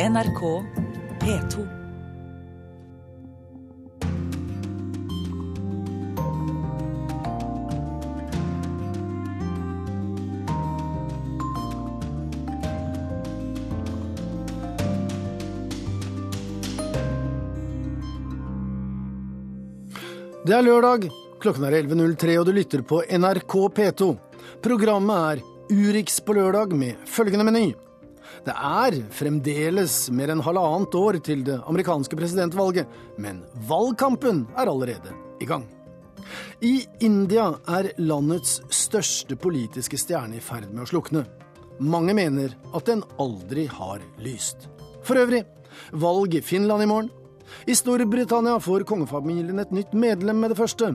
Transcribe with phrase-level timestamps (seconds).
[0.00, 0.64] NRK
[1.20, 1.66] P2.
[20.42, 24.10] Det er lørdag, klokken er 11.03 og du lytter på NRK P2.
[24.64, 27.66] Programmet er Urix på lørdag med følgende meny.
[28.46, 32.88] Det er fremdeles mer enn halvannet år til det amerikanske presidentvalget,
[33.20, 35.66] men valgkampen er allerede i gang.
[36.62, 41.24] I India er landets største politiske stjerne i ferd med å slukne.
[41.82, 44.68] Mange mener at den aldri har lyst.
[45.02, 45.42] For øvrig,
[45.92, 47.10] valg i Finland i morgen.
[47.66, 50.94] I Storbritannia får kongefamilien et nytt medlem med det første.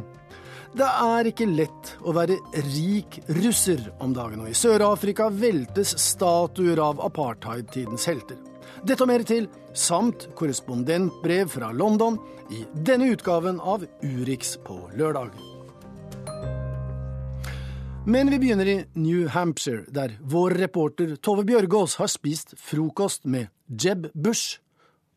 [0.78, 2.36] Det er ikke lett å være
[2.68, 8.38] rik russer om dagen, og i Sør-Afrika veltes statuer av apartheidtidens helter.
[8.86, 12.20] Dette og mer til, samt korrespondentbrev fra London,
[12.54, 15.34] i denne utgaven av Urix på lørdag.
[18.06, 23.50] Men vi begynner i New Hampshire, der vår reporter Tove Bjørgaas har spist frokost med
[23.66, 24.60] Jeb Bush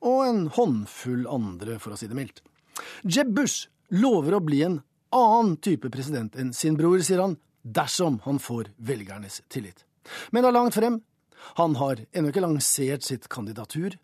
[0.01, 2.41] og en håndfull andre, for å si det mildt.
[3.05, 4.81] Jeb Bush lover å bli en
[5.15, 9.85] annen type president enn sin bror, sier han, dersom han får velgernes tillit.
[10.31, 11.01] Men det er langt frem.
[11.59, 13.97] Han har ennå ikke lansert sitt kandidatur.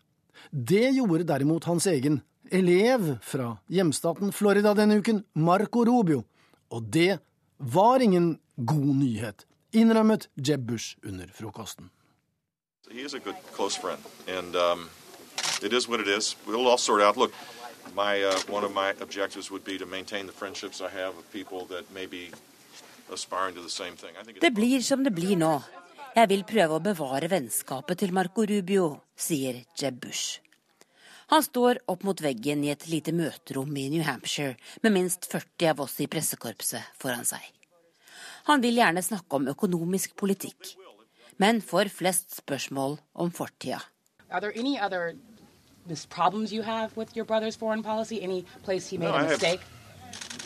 [0.51, 6.23] Det gjorde derimot hans egen elev fra hjemstaten Florida denne uken, Marco Rubio.
[6.71, 7.19] Og det
[7.57, 11.89] var ingen god nyhet, innrømmet Jeb Bush under frokosten.
[12.89, 14.89] He is a good close friend, and um,
[15.61, 16.37] it is what it is.
[16.47, 17.01] We'll all sort
[17.95, 21.31] my uh, one of my objectives would be to maintain the friendships I have with
[21.31, 22.31] people that may be
[23.13, 24.13] aspiring to the same thing.
[24.19, 25.61] I think Det blir som det blir nå.
[26.15, 30.39] Jeg vil prøve å bevare vennskapet til Marco Rubio, sier Jeb Bush.
[31.27, 35.73] Han står opp mot veggen i et lite møterom i New Hampshire med minst 40
[35.73, 37.43] av oss i pressekorpset foran seg.
[38.47, 40.71] Han vil gjerne snakke om økonomisk politikk,
[41.37, 43.81] men får flest spørsmål om fortida.
[46.09, 48.21] Problems you have with your brother's foreign policy?
[48.21, 49.59] Any place he made No, a I have-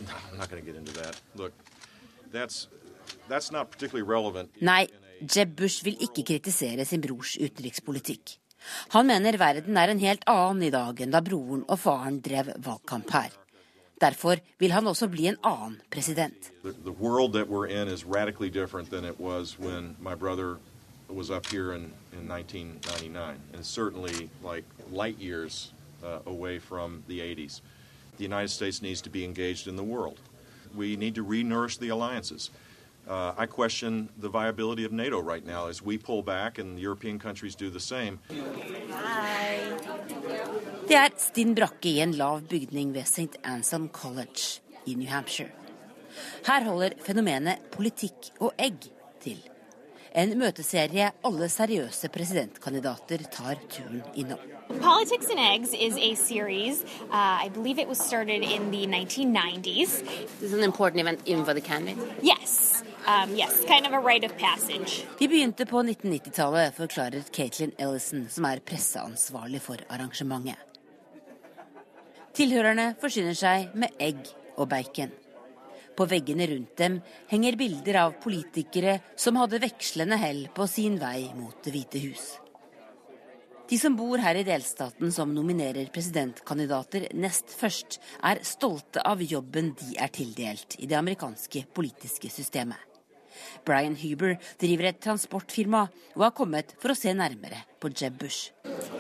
[0.08, 1.22] No, I'm not going to get into that.
[1.36, 1.54] Look,
[2.32, 2.68] that's
[3.28, 4.50] that's not particularly relevant.
[4.62, 4.88] Nei,
[5.26, 8.38] Jeb Bush vil ikke kritisere sin brors utenrikspolitikk.
[8.90, 12.54] Han mener verden er en helt annen i dag enn da broren og faren drev
[12.58, 13.30] valgkamp her.
[14.02, 16.52] Derfor vil han også bli en annen president.
[16.64, 17.68] The, the world that we're
[22.14, 23.34] in is radically different than it was when my brother was up here in, in
[23.34, 25.72] 1999, and certainly like light years
[26.04, 27.62] uh, away from the 80s.
[28.18, 30.20] The United States needs to be engaged in the world.
[30.76, 32.50] We need to re-nourish the alliances.
[33.08, 37.20] Uh, I question the viability of NATO right now as we pull back and European
[37.20, 38.20] countries do the same.
[40.88, 43.36] Det er stinn brakke i en lav bygning ved St.
[43.44, 45.52] Anselm College i New Hampshire.
[46.46, 48.92] Her holder fenomenet politikk og egg
[49.24, 49.51] til.
[50.12, 54.40] En møteserie alle seriøse presidentkandidater tar turen innom.
[54.82, 56.84] Politics and Eggs is a series.
[57.12, 60.04] Uh, I believe it was started in the 1990s.
[60.40, 61.98] This is an important event even for the candidate.
[62.22, 65.06] Yes, um, yes, kind of a rite of passage.
[65.20, 70.60] De begynte på 1990-tallet, forklarer Caitlin Ellison, som er presseansvarlig for arrangementet.
[72.36, 74.28] Tilhørerne forsyner seg med egg
[74.58, 75.21] og bacon.
[75.98, 77.00] På veggene rundt dem
[77.32, 82.30] henger bilder av politikere som hadde vekslende hell på sin vei mot Det hvite hus.
[83.72, 89.72] De som bor her i delstaten som nominerer presidentkandidater nest først, er stolte av jobben
[89.80, 92.76] de er tildelt i det amerikanske politiske systemet.
[93.64, 95.86] Brian Huber driver et transportfirma
[96.18, 98.52] og har kommet for å se nærmere på Jeb Bush.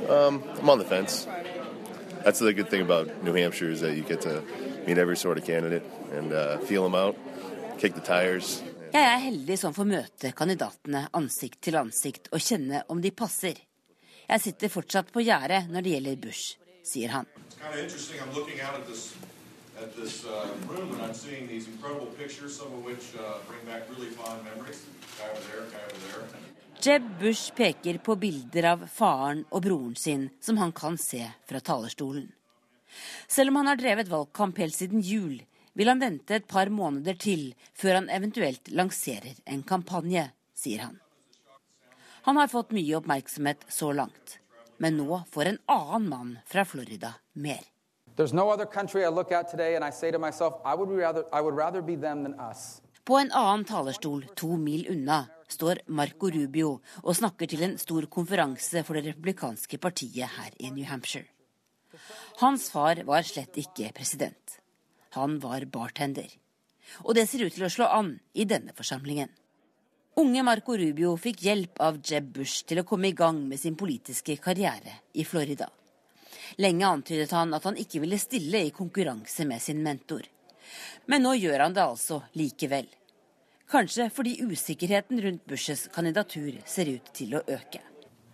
[0.08, 1.28] Um, I'm on the fence.
[2.23, 4.03] That's the good thing about New Hampshire is that you
[4.86, 5.86] meet every sort of candidate
[6.18, 7.16] and uh, feel them out,
[7.78, 8.62] kick the tires.
[8.92, 13.56] Jeg er heldig som får møte kandidatene ansikt til ansikt og kjenne om de passer.
[14.28, 17.29] Jeg sitter fortsatt på gjerdet når det gjelder Bush, sier han.
[26.82, 31.64] Jeb Bush peker på bilder av faren og broren sin som han kan se fra
[31.64, 32.28] talerstolen.
[33.28, 35.40] Selv om han har drevet valgkamp helt siden jul,
[35.73, 40.99] vil han vente et par måneder til før han eventuelt lanserer en kampanje, sier han.
[42.28, 44.38] Han har fått mye oppmerksomhet så langt,
[44.78, 47.64] men nå får en annen mann fra Florida mer.
[48.17, 49.79] No today
[50.11, 51.82] to myself, rather, rather.
[53.03, 58.05] På en annen talerstol to mil unna står Marco Rubio og snakker til en stor
[58.05, 61.26] konferanse for det republikanske partiet her i New Hampshire.
[62.41, 64.55] Hans far var slett ikke president.
[65.14, 66.26] Han var bartender.
[67.05, 69.29] Og det ser ut til å slå an i denne forsamlingen.
[70.17, 73.76] Unge Marco Rubio fikk hjelp av Jeb Bush til å komme i gang med sin
[73.78, 75.67] politiske karriere i Florida.
[76.58, 80.26] Lenge antydet han at han ikke ville stille i konkurranse med sin mentor.
[81.05, 82.87] Men nå gjør han det altså likevel.
[83.70, 87.85] Kanskje fordi usikkerheten rundt Bushes kandidatur ser ut til å øke.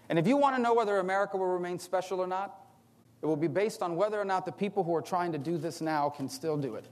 [0.07, 2.66] And if you want to know whether America will remain or not,
[3.21, 5.57] it will be based on whether or not the people who are trying to do
[5.57, 6.85] this now can still do it.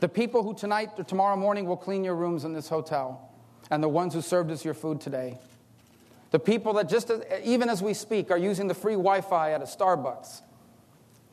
[0.00, 3.30] The people who tonight or tomorrow morning will clean your rooms in this hotel,
[3.70, 5.38] and the ones who served us your food today.
[6.30, 9.62] The people that just as, even as we speak are using the free Wi-Fi at
[9.62, 10.42] a Starbucks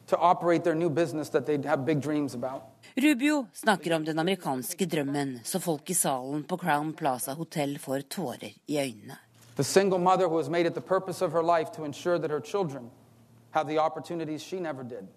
[0.08, 2.64] to operate their new business that they have big dreams about.
[2.96, 8.02] Rubio snakker om den amerikanske drømmen, så folk i salen på Crown Plaza hotell får
[8.02, 9.18] tårer i øynene.
[9.56, 12.32] The single mother who has made it the purpose of her life to ensure that
[12.32, 12.92] her children
[13.52, 15.08] have the opportunities she never did.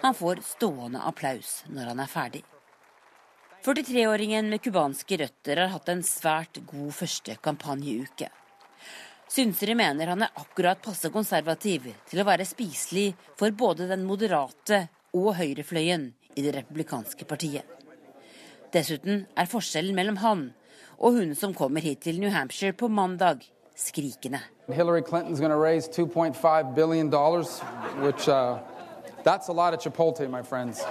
[0.00, 2.42] Han får stående applaus når han er ferdig.
[3.64, 8.28] 43-åringen med cubanske røtter har hatt en svært god første kampanjeuke.
[9.28, 14.86] Synsere mener han er akkurat passe konservativ til å være spiselig for både den moderate
[15.18, 16.06] og høyrefløyen
[16.38, 17.66] i det republikanske partiet.
[18.72, 20.48] Dessuten er forskjellen mellom han
[20.98, 23.44] og hun som kommer hit til New Hampshire på mandag,
[23.78, 24.40] skrikende.
[24.68, 27.60] Hillary Clinton's going to raise 2.5 billion dollars,
[28.02, 28.58] which uh,
[29.24, 30.84] that's a lot of Chipotle, my friends.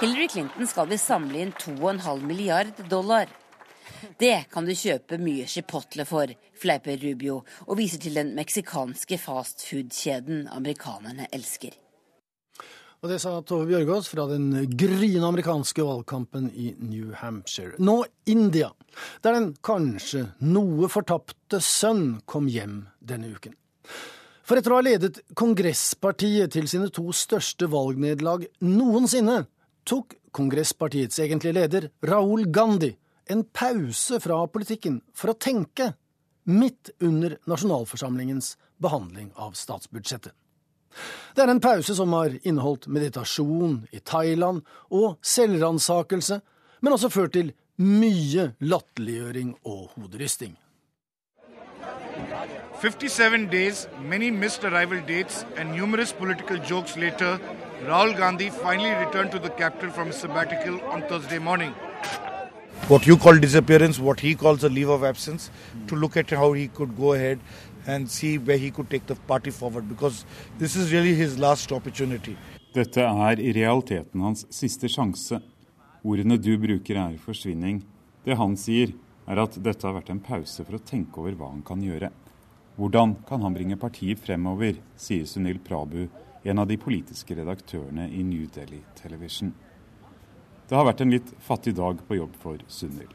[0.00, 3.26] Hillary Clinton skal visst samle inn 2,5 milliard dollar.
[4.18, 6.28] Det kan du kjøpe mye chipotle for,
[6.60, 11.72] fleiper Rubio og viser til den meksikanske fastfood-kjeden amerikanerne elsker.
[13.04, 17.76] Og Det sa Tove Bjørgaas fra den gryende amerikanske valgkampen i New Hampshire.
[17.78, 18.70] Nå India,
[19.22, 23.52] der den kanskje noe fortapte sønn kom hjem denne uken.
[24.46, 29.42] For etter å ha ledet kongresspartiet til sine to største valgnederlag noensinne,
[29.86, 32.94] tok kongresspartiets egentlige leder, Raoul Gandhi,
[33.28, 35.92] en pause fra politikken for å tenke,
[36.46, 40.32] midt under nasjonalforsamlingens behandling av statsbudsjettet.
[41.36, 46.40] Det er en pause som har inneholdt meditasjon i Thailand og selvransakelse,
[46.80, 50.56] men også ført til mye latterliggjøring og hoderysting.
[52.80, 57.38] 57 days, many missed arrival dates, and numerous political jokes later,
[57.86, 61.74] Rahul Gandhi finally returned to the capital from his sabbatical on Thursday morning.
[62.88, 65.50] What you call disappearance, what he calls a leave of absence,
[65.88, 67.40] to look at how he could go ahead
[67.86, 70.24] and see where he could take the party forward, because
[70.58, 72.36] this is really his last opportunity.
[72.74, 75.40] Dette er i realiteten hans siste sjanse.
[76.04, 77.80] Ordene du bruker er forsvinning.
[78.24, 78.92] Det han sier,
[79.26, 82.10] er at dette har vært en pause for å tenke over hva han kan gjøre.
[82.76, 86.08] Hvordan kan han bringe partiet fremover, sier Sunil Prabhu,
[86.44, 89.54] en av de politiske redaktørene i New Delhi Television.
[90.68, 93.08] Det har vært en litt fattig dag på jobb for Sunil.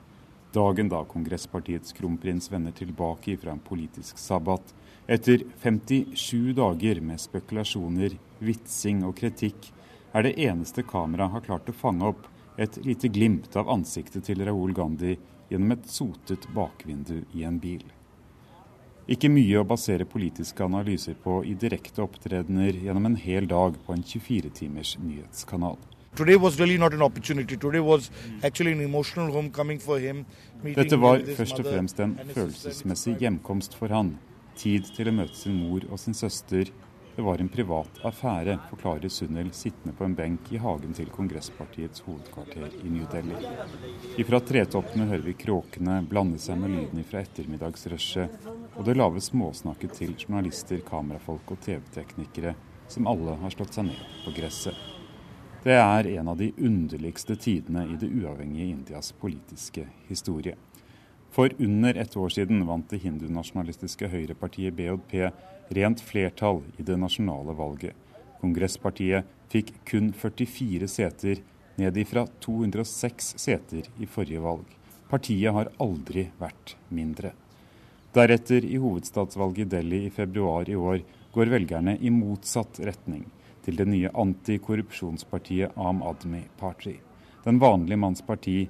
[0.51, 4.74] Dagen da kongresspartiets kronprins vender tilbake fra en politisk sabbat,
[5.07, 9.69] etter 57 dager med spekulasjoner, vitsing og kritikk,
[10.12, 12.27] er det eneste kameraet har klart å fange opp
[12.59, 15.15] et lite glimt av ansiktet til Raoul Gandhi
[15.50, 17.86] gjennom et sotet bakvindu i en bil.
[19.12, 23.95] Ikke mye å basere politiske analyser på i direkte opptredener gjennom en hel dag på
[23.95, 25.80] en 24-timers nyhetskanal.
[26.19, 26.37] Really
[30.75, 34.18] Dette var først og fremst en følelsesmessig hjemkomst for han.
[34.59, 36.68] Tid til å møte sin mor og sin søster.
[37.15, 42.03] Det var en privat affære, forklarer Sunnel sittende på en benk i hagen til kongresspartiets
[42.06, 43.39] hovedkvarter i New Delhi.
[44.19, 49.99] Ifra tretoppene hører vi kråkene blande seg med lyden fra ettermiddagsrushet, og det lave småsnakket
[49.99, 52.56] til journalister, kamerafolk og TV-teknikere,
[52.91, 55.00] som alle har slått seg ned på gresset.
[55.61, 60.56] Det er en av de underligste tidene i det uavhengige Indias politiske historie.
[61.30, 65.13] For under ett år siden vant det hindunasjonalistiske høyrepartiet BJP
[65.77, 67.94] rent flertall i det nasjonale valget.
[68.41, 71.44] Kongresspartiet fikk kun 44 seter,
[71.77, 74.65] ned ifra 206 seter i forrige valg.
[75.13, 77.35] Partiet har aldri vært mindre.
[78.18, 83.30] Deretter, i hovedstadsvalget i Delhi i februar i år, går velgerne i motsatt retning
[83.65, 86.97] til det nye antikorrupsjonspartiet Am Admi Party.
[87.45, 88.69] Den vanlige manns parti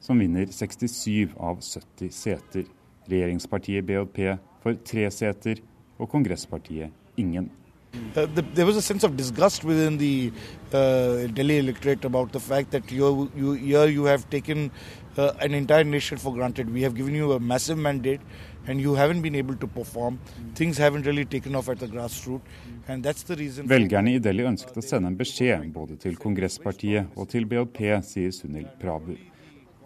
[0.00, 2.64] som vinner 67 av 70 seter.
[3.10, 4.20] Regjeringspartiet BJP
[4.62, 5.60] får tre seter,
[5.98, 7.50] og kongresspartiet ingen.
[8.16, 9.98] Uh, the, there was a sense of disgust within
[10.72, 14.70] uh, Delhi electorate about the fact that you, you, here you have taken
[15.16, 15.32] uh,
[16.18, 16.72] for granted.
[16.72, 18.20] We have given you a massive mandate
[18.66, 20.20] and you haven't been able to perform.
[20.54, 22.42] Things haven't really taken off at the grassroots.
[22.90, 28.32] Velgerne i Delhi ønsket å sende en beskjed både til Kongresspartiet og til BLP, sier
[28.34, 29.14] Sunil Prabhu.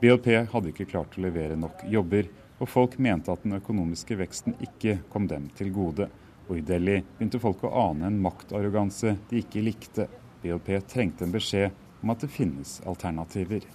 [0.00, 2.30] BLP hadde ikke klart å levere nok jobber,
[2.62, 6.08] og folk mente at den økonomiske veksten ikke kom dem til gode.
[6.49, 10.08] Og i Delhi begynte folk å ane en maktarroganse de ikke likte.
[10.40, 13.68] BLP trengte en beskjed om at det finnes alternativer.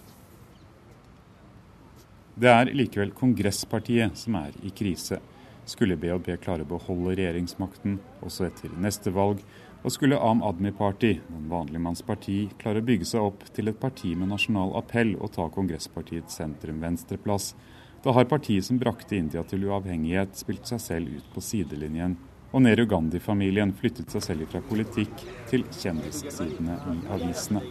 [2.40, 5.20] Det er likevel Kongresspartiet som er i krise.
[5.70, 9.44] Skulle BLP klare å beholde regjeringsmakten også etter neste valg,
[9.84, 13.70] og skulle Am Admi Party, den vanlige manns parti, klare å bygge seg opp til
[13.70, 17.54] et parti med nasjonal appell og ta Kongresspartiets sentrum-venstreplass,
[18.04, 22.18] da har partiet som brakte India til uavhengighet, spilt seg selv ut på sidelinjen.
[22.50, 27.62] Og Nehru Gandhi-familien flyttet seg selv fra politikk til kjendissidene i avisene.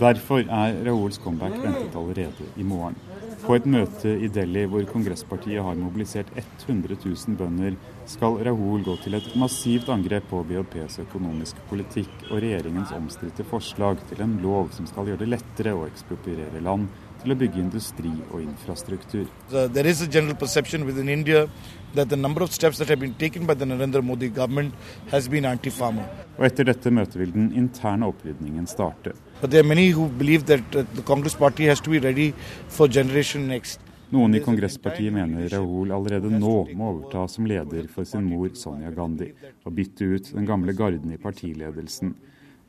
[0.00, 2.98] Derfor er Raouls comeback ventet allerede i morgen.
[3.40, 7.76] På et møte i Delhi hvor Kongresspartiet har mobilisert 100 000 bønder,
[8.10, 14.02] skal Rahul gå til et massivt angrep på BHPs økonomiske politikk og regjeringens omstridte forslag
[14.10, 16.90] til en lov som skal gjøre det lettere å ekspropriere land
[17.22, 19.26] til å bygge industri og infrastruktur.
[19.50, 21.46] There is a general perception within India
[21.94, 24.74] that the number of steps that have been taken by the Narendra Modi government
[25.10, 26.06] has been anti-farmer.
[26.38, 29.16] Og etter dette møtet vil den interne opprydningen starte.
[29.40, 32.34] But there are many who believe that uh, the Congress party has to be ready
[32.68, 33.80] for generation next.
[34.10, 38.90] Noen i Kongresspartiet mener Rahul allerede nå må overta som leder for sin mor Sonia
[38.90, 39.30] Gandhi,
[39.64, 42.16] og bytte ut den gamle garden i partiledelsen.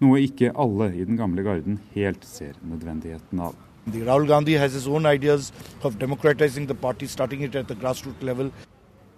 [0.01, 3.57] Noe ikke alle i den gamle garden helt ser nødvendigheten av.
[3.89, 5.51] Rahul Gandhi has his own ideas
[5.83, 8.51] of democratizing the party, starting it at the grassroots level.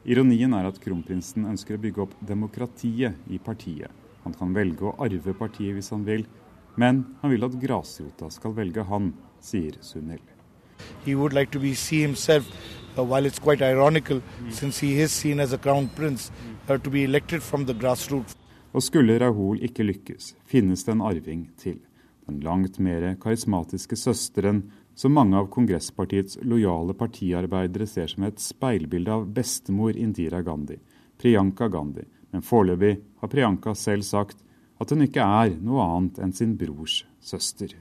[0.06, 3.92] Ironien er at kronprinsen ønsker å bygge opp demokratiet i partiet.
[4.24, 6.24] Han kan velge å arve partiet hvis han vil,
[6.76, 10.22] men han vil at grasrota skal velge han, sier Sunil.
[11.06, 12.48] He would like to be see himself,
[12.98, 14.52] uh, while it's quite ironical, mm.
[14.52, 16.32] since he is seen as a crown prince,
[16.68, 18.36] uh, to be elected from the grassroots.
[18.74, 21.78] Og skulle Rahul ikke lykkes, finnes det en arving til
[22.26, 24.64] den langt mer karismatiske søsteren
[24.96, 30.78] som mange av Kongresspartiets lojale partiarbeidere ser som et speilbilde av bestemor Indira Gandhi,
[31.18, 32.06] Priyanka Gandhi.
[32.32, 34.38] Men foreløpig har Priyanka selv sagt
[34.82, 37.74] at hun ikke er noe annet enn sin brors søster.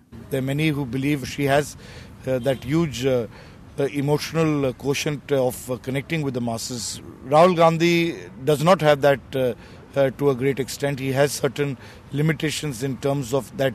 [3.78, 7.00] Emotional quotient of uh, connecting with the masses.
[7.26, 9.54] Rahul Gandhi does not have that uh,
[9.96, 11.00] uh, to a great extent.
[11.00, 11.78] He has certain
[12.12, 13.74] limitations in terms of that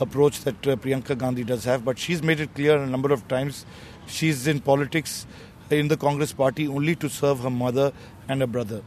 [0.00, 3.66] approach that Priyanka Gandhi does have, but she's made it clear a number of times
[4.06, 5.26] she's in politics
[5.70, 7.92] in the Congress party only to serve her mother
[8.28, 8.82] and her brother.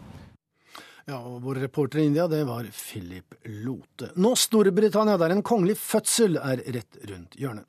[1.10, 4.12] Ja, og Vår reporter i India det var Philip Lote.
[4.15, 7.67] Nå Storbritannia, der en kongelig fødsel er rett rundt hjørnet.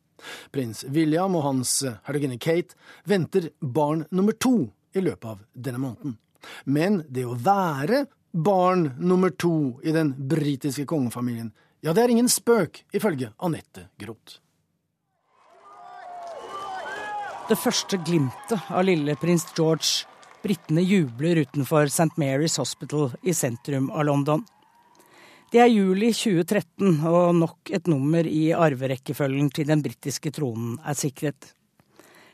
[0.54, 2.76] Prins William og hans hertuginne Kate
[3.10, 6.18] venter barn nummer to i løpet av denne måneden.
[6.64, 11.50] Men det å være barn nummer to i den britiske kongefamilien.
[11.82, 14.38] Ja, det er ingen spøk, ifølge Anette Groth.
[17.48, 20.06] Det første glimtet av lille prins George.
[20.42, 22.16] Britene jubler utenfor St.
[22.16, 24.42] Mary's Hospital i sentrum av London.
[25.52, 30.98] Det er juli 2013, og nok et nummer i arverekkefølgen til den britiske tronen er
[30.98, 31.52] sikret.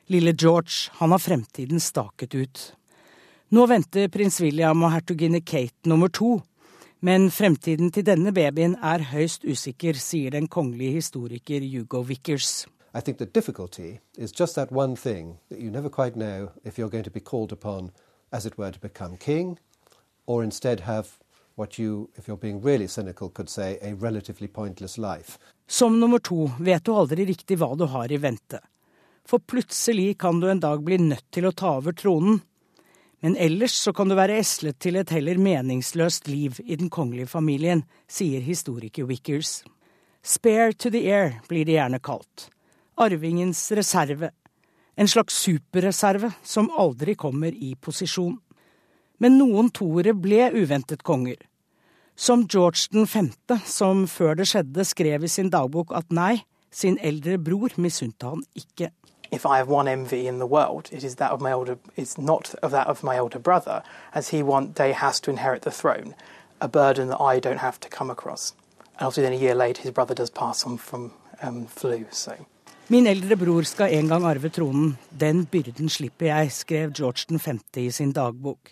[0.08, 2.62] Lille George, han har fremtiden staket ut.
[3.52, 6.38] Nå venter prins William og hertuginne Kate nummer to.
[7.04, 12.64] Men fremtiden til denne babyen er høyst usikker, sier den kongelige historiker Hugo Vickers.
[12.94, 16.78] I think the difficulty is just that one thing that you never quite know if
[16.78, 17.92] you're going to be called upon,
[18.32, 19.58] as it were, to become king,
[20.26, 21.18] or instead have
[21.54, 25.38] what you, if you're being really cynical, could say a relatively pointless life.
[25.66, 28.60] Som nummer to vet du aldri riktig hva du har i vente.
[29.28, 32.40] For plutselig kan du en dag bli nødt til å ta over tronen,
[33.20, 37.28] men ellers så kan du være eslet til et heller meningsløst liv i den kongelige
[37.28, 39.64] familien, sier historiker Wickers.
[40.22, 42.48] Spare to the air blir det gjerne kalt.
[42.98, 44.30] Arvingens reserve.
[44.96, 48.36] En slags superreserve som aldri kommer i posisjon.
[49.18, 51.38] Men noen toere ble uventet konger.
[52.18, 56.40] Som George den femte, som før det skjedde skrev i sin dagbok at nei,
[56.70, 58.90] sin eldre bror misunte han ikke.
[59.30, 62.16] if I have one envy in the world, it is that of my older, it's
[62.16, 63.82] not of that of my older brother,
[64.14, 66.14] as he one day has to inherit the throne,
[66.60, 68.54] a burden that I don't have to come across.
[68.98, 71.12] And obviously, then a year later, his brother does pass on from
[71.42, 72.06] um, flu.
[72.10, 72.46] So.
[72.90, 77.58] Min eldre bror skal en gang arve tronen, den byrden slipper jeg, skrev George 5.
[77.82, 78.70] i sin dagbok.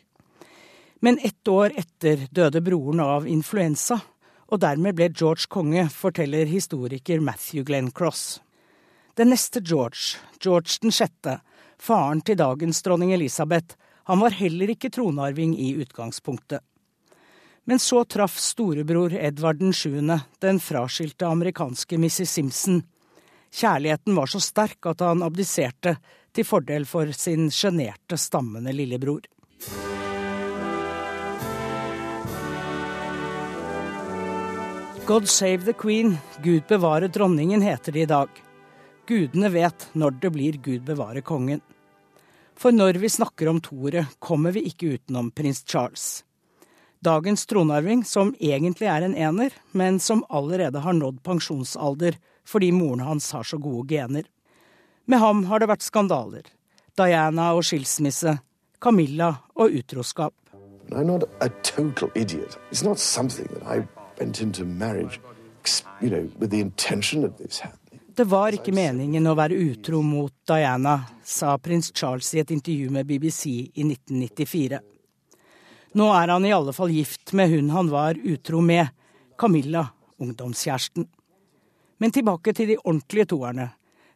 [1.04, 3.98] Men ett år etter døde broren av influensa,
[4.48, 8.40] og dermed ble George konge, forteller historiker Matthew Glenn Cross.
[9.20, 11.36] Den neste George, George den sjette,
[11.76, 13.76] faren til dagens dronning Elisabeth,
[14.08, 16.64] han var heller ikke tronarving i utgangspunktet.
[17.68, 22.30] Men så traff storebror Edvard den sjuende den fraskilte amerikanske Mrs.
[22.32, 22.86] Simpson.
[23.56, 25.94] Kjærligheten var så sterk at han abdiserte
[26.36, 29.24] til fordel for sin sjenerte, stammende lillebror.
[35.06, 38.28] God save the queen, Gud bevare dronningen, heter det i dag.
[39.06, 41.62] Gudene vet når det blir Gud bevare kongen.
[42.58, 46.24] For når vi snakker om toere, kommer vi ikke utenom prins Charles.
[47.00, 53.00] Dagens tronarving, som egentlig er en ener, men som allerede har nådd pensjonsalder fordi moren
[53.00, 54.24] hans har så gode gener.
[55.06, 56.46] Med ham har det vært skandaler.
[56.96, 58.38] Diana og skilsmisse,
[58.80, 60.34] Camilla og utroskap.
[60.90, 62.58] I'm not a total idiot.
[62.70, 63.86] It's not something that I
[64.18, 65.20] went into marriage,
[66.00, 68.00] you know, with the intention of this happening.
[68.16, 72.88] Det var ikke meningen å være utro mot Diana, sa prins Charles i et intervju
[72.90, 74.78] med BBC i 1994.
[76.00, 78.88] Nå er han i alle fall gift med hun han var utro med,
[79.36, 81.04] Camilla, ungdomskjæresten.
[81.98, 83.70] Men tilbake til de ordentlige toerne,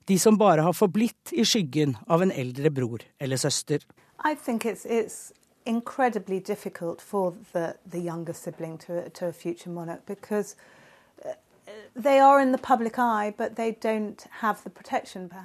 [0.04, 3.84] de som bare har forblitt i skyggen av en eldre bror eller søster.
[4.24, 5.32] I think it's, it's
[5.64, 10.56] incredibly difficult for the, the younger sibling to, to a future monarch because
[11.94, 12.10] det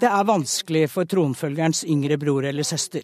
[0.09, 3.01] er vanskelig for tronfølgerens yngre bror eller søster.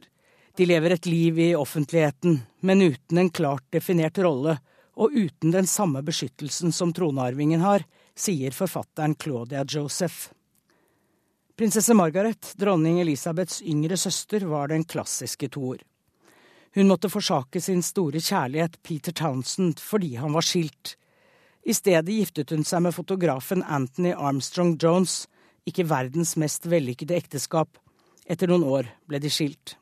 [0.58, 4.58] De lever et liv i offentligheten, men uten en klart definert rolle,
[4.98, 10.30] og uten den samme beskyttelsen som tronarvingen har, sier forfatteren Claudia Joseph.
[11.58, 15.84] Prinsesse Margaret, dronning Elisabeths yngre søster, var den klassiske toer.
[16.76, 20.96] Hun måtte forsake sin store kjærlighet Peter Townsend fordi han var skilt,
[21.64, 25.28] i stedet giftet hun seg med fotografen Anthony Armstrong Jones,
[25.68, 27.78] ikke verdens mest vellykkede ekteskap.
[28.26, 29.76] Etter noen år ble de skilt.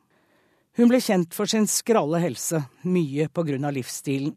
[0.75, 4.35] Hun ble kjent for sin skralle helse, mye på grunn av livsstilen.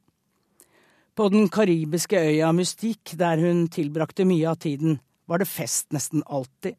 [1.14, 4.96] På den karibiske øya Mystique, der hun tilbrakte mye av tiden,
[5.28, 6.78] var det fest nesten alltid.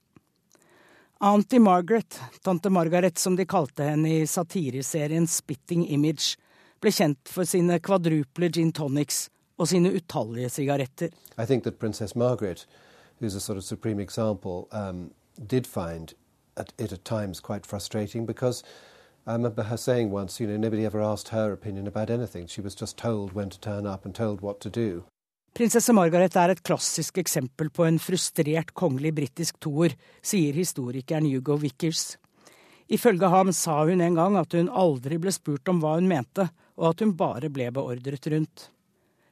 [1.21, 6.33] Auntie Margaret, tante Margaret som de kalte henne i satireserien Spitting Image,
[6.81, 9.27] ble kjent for sine kvadruple gin tonics
[9.61, 11.13] og sine utallige sigaretter.
[11.37, 12.65] I think that Princess Margaret,
[13.21, 16.13] who's a sort of supreme example, um, did find
[16.57, 18.25] at, at times quite frustrating
[19.25, 22.45] I remember her saying once, you know, nobody ever asked her opinion about anything.
[22.45, 25.03] She was just told when to turn up and told what to do.
[25.53, 31.55] Prinsesse Margaret er et klassisk eksempel på en frustrert kongelig britisk toer, sier historikeren Hugo
[31.61, 32.17] Vickers.
[32.89, 36.49] Ifølge ham sa hun en gang at hun aldri ble spurt om hva hun mente,
[36.75, 38.67] og at hun bare ble beordret rundt.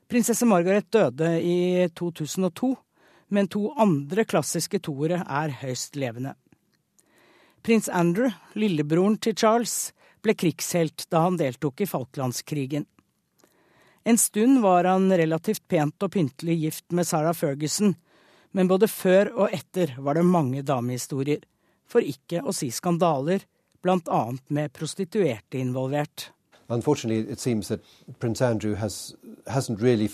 [0.08, 2.75] Prinsesse Margaret døde i 2002,
[3.34, 6.38] men to andre klassiske toere er høyst levende.
[7.62, 12.88] Prins Andrew, lillebroren til Charles, ble krigshelt da han deltok i Falklandskrigen.
[14.04, 17.93] En stund var han relativt pent og pyntelig gift med Sarah Ferguson,
[18.52, 21.43] men både før og etter var det mange damehistorier,
[21.86, 23.45] for ikke å si skandaler,
[23.82, 26.32] blant annet med prostituerte involvert.
[26.69, 27.82] Unfortunately, it seems that
[28.19, 29.13] Prince Andrew has,
[29.45, 30.08] hasn't really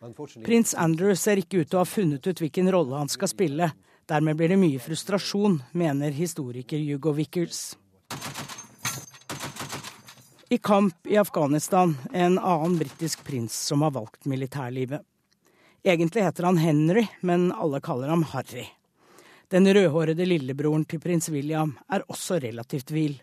[0.00, 0.26] So.
[0.44, 3.70] Prins Andrew ser ikke ut til å ha funnet ut hvilken rolle han skal spille.
[4.06, 7.74] Dermed blir det mye frustrasjon, mener historiker Hugo Vickers.
[10.48, 15.02] I kamp i Afghanistan, en annen britisk prins som har valgt militærlivet.
[15.82, 18.68] Egentlig heter han Henry, men alle kaller ham Harry.
[19.50, 23.18] Den rødhårede lillebroren til prins William er også relativt vill.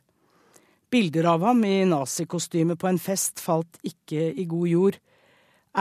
[0.94, 4.98] Bilder av ham i nazikostyme på en fest falt ikke i god jord.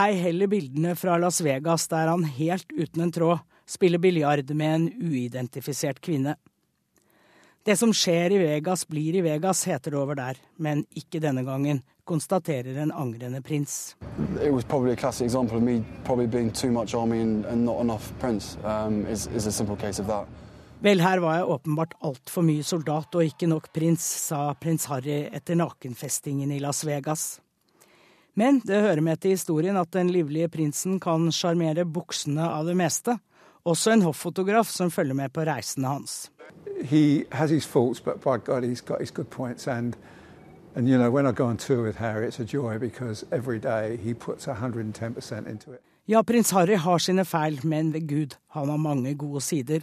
[0.01, 4.75] Ei heller bildene fra Las Vegas der han helt uten en tråd spiller biljard med
[4.75, 6.33] en uidentifisert kvinne.
[7.63, 11.45] Det som skjer i Vegas, blir i Vegas, heter det over der, men ikke denne
[11.47, 13.95] gangen, konstaterer en angrende prins.
[18.63, 19.61] Um, is, is
[20.83, 25.29] Vel, her var jeg åpenbart altfor mye soldat og ikke nok prins, sa prins Harry
[25.31, 27.39] etter nakenfestingen i Las Vegas.
[28.35, 32.75] Men det hører med til historien at den livlige prinsen kan sjarmere buksene av det
[32.75, 33.15] meste.
[33.63, 36.17] Også en hoffotograf som følger med på reisene hans.
[36.83, 39.67] He has his faults, but by God, he's got his good points.
[39.67, 39.95] And
[40.75, 43.59] and you know, when I go on tour with Harry, it's a joy because every
[43.59, 45.79] day he puts 110% into it.
[46.07, 49.79] Ja, prins Harry har sine feil, men ved Gud, han har mange gode sider.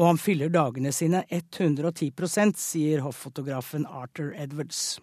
[0.00, 5.00] Og han fyller dagene sine 110% sier hoffotografen Arthur Edwards.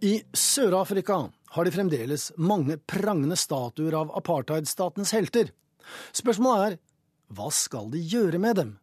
[0.00, 1.18] I Sør-Afrika
[1.56, 5.52] har de fremdeles mange prangende statuer av apartheidstatens helter.
[6.12, 6.80] Spørsmålet er
[7.36, 8.74] hva skal de gjøre med dem?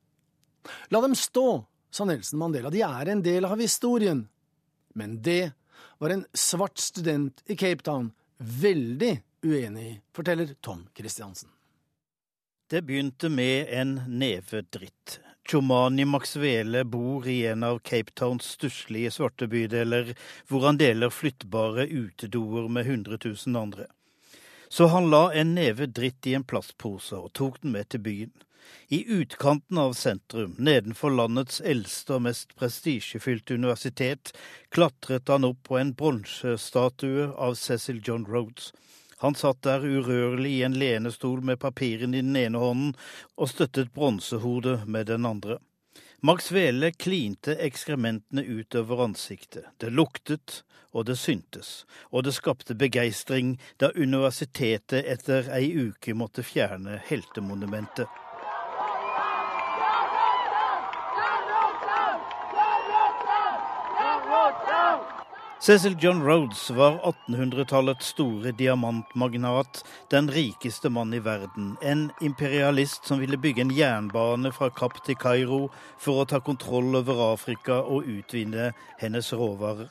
[0.91, 4.25] La dem stå, sa Nelson Mandela, de er en del av historien.
[4.97, 5.53] Men det
[6.03, 11.49] var en svart student i Cape Town veldig uenig i, forteller Tom Christiansen.
[12.69, 15.21] Det begynte med en neve dritt.
[15.47, 20.11] Chomani Maxwele bor i en av Cape Towns stusslige svarte bydeler,
[20.51, 23.87] hvor han deler flyttbare utedoer med 100 000 andre.
[24.67, 28.35] Så han la en neve dritt i en plastpose og tok den med til byen.
[28.87, 34.31] I utkanten av sentrum, nedenfor landets eldste og mest prestisjefylte universitet,
[34.69, 38.71] klatret han opp på en bronsestatue av Cecil John Rhodes.
[39.23, 42.89] Han satt der urørlig i en lenestol med papirene i den ene hånden
[43.37, 45.61] og støttet bronsehodet med den andre.
[46.23, 49.65] Max Vele klinte ekskrementene utover ansiktet.
[49.79, 50.61] Det luktet,
[50.93, 58.07] og det syntes, og det skapte begeistring da universitetet etter ei uke måtte fjerne heltemonumentet.
[65.63, 71.77] Cecil John Rhodes var 1800-tallets store diamantmagnat, den rikeste mann i verden.
[71.81, 76.97] En imperialist som ville bygge en jernbane fra Kapp til Kairo for å ta kontroll
[76.99, 79.87] over Afrika og utvinne hennes råvarer.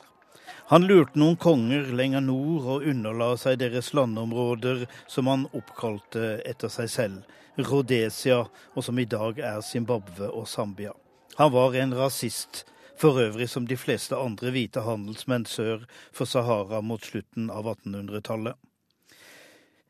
[0.69, 6.69] Han lurte noen konger lenger nord og underla seg deres landområder, som han oppkalte etter
[6.69, 8.43] seg selv, Rhodesia,
[8.77, 10.93] og som i dag er Zimbabwe og Zambia.
[11.41, 12.61] Han var en rasist
[12.99, 18.59] for øvrig som de fleste andre hvite handelsmenn sør for Sahara mot slutten av 1800-tallet.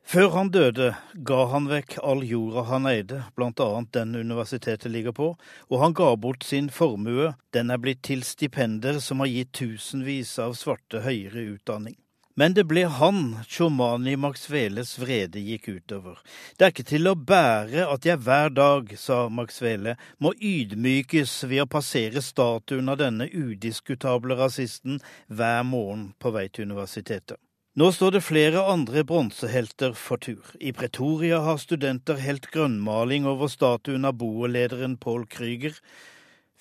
[0.03, 3.67] Før han døde, ga han vekk all jorda han eide, bl.a.
[3.95, 5.29] den universitetet ligger på,
[5.71, 10.35] og han ga bort sin formue, den er blitt til stipender som har gitt tusenvis
[10.43, 11.95] av svarte høyere utdanning.
[12.35, 16.17] Men det ble han Chomani Maxveles vrede gikk utover.
[16.57, 21.67] Det er ikke til å bære at jeg hver dag, sa Maxvele, må ydmykes ved
[21.67, 24.97] å passere statuen av denne udiskutable rasisten
[25.29, 27.37] hver morgen på vei til universitetet.
[27.77, 30.41] Nå står det flere andre bronsehelter for tur.
[30.61, 35.77] I Pretoria har studenter helt grønnmaling over statuen av boerlederen Paul Krüger.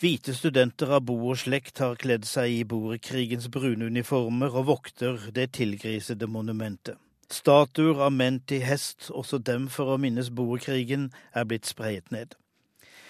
[0.02, 5.28] Hvite studenter av bo og slekt har kledd seg i boerkrigens brune uniformer og vokter
[5.36, 6.98] det tilgrisede monumentet.
[7.30, 12.34] Statuer av menn til hest, også dem for å minnes boerkrigen, er blitt sprayet ned.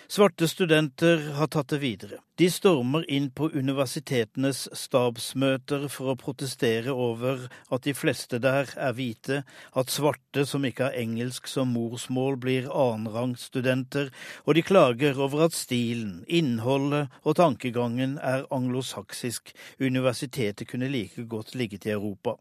[0.09, 2.19] Svarte studenter har tatt det videre.
[2.37, 8.97] De stormer inn på universitetenes stabsmøter for å protestere over at de fleste der er
[8.99, 9.43] hvite,
[9.79, 14.11] at svarte som ikke har engelsk som morsmål, blir annenrangsstudenter,
[14.45, 19.55] og de klager over at stilen, innholdet og tankegangen er anglosaksisk.
[19.81, 22.37] Universitetet kunne like godt ligget i Europa.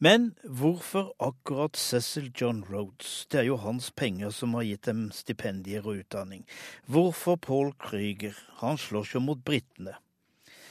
[0.00, 3.26] Men hvorfor akkurat Cecil John Rhodes?
[3.28, 6.46] Det er jo hans penger som har gitt dem stipendier og utdanning.
[6.88, 8.38] Hvorfor Paul Krüger?
[8.62, 9.98] Han slåss jo mot britene.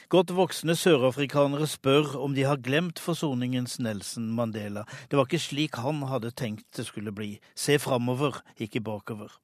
[0.10, 4.88] Godt voksne sørafrikanere spør om de har glemt forsoningens Nelson Mandela.
[5.12, 7.36] Det var ikke slik han hadde tenkt det skulle bli.
[7.54, 9.38] Se framover, ikke bakover.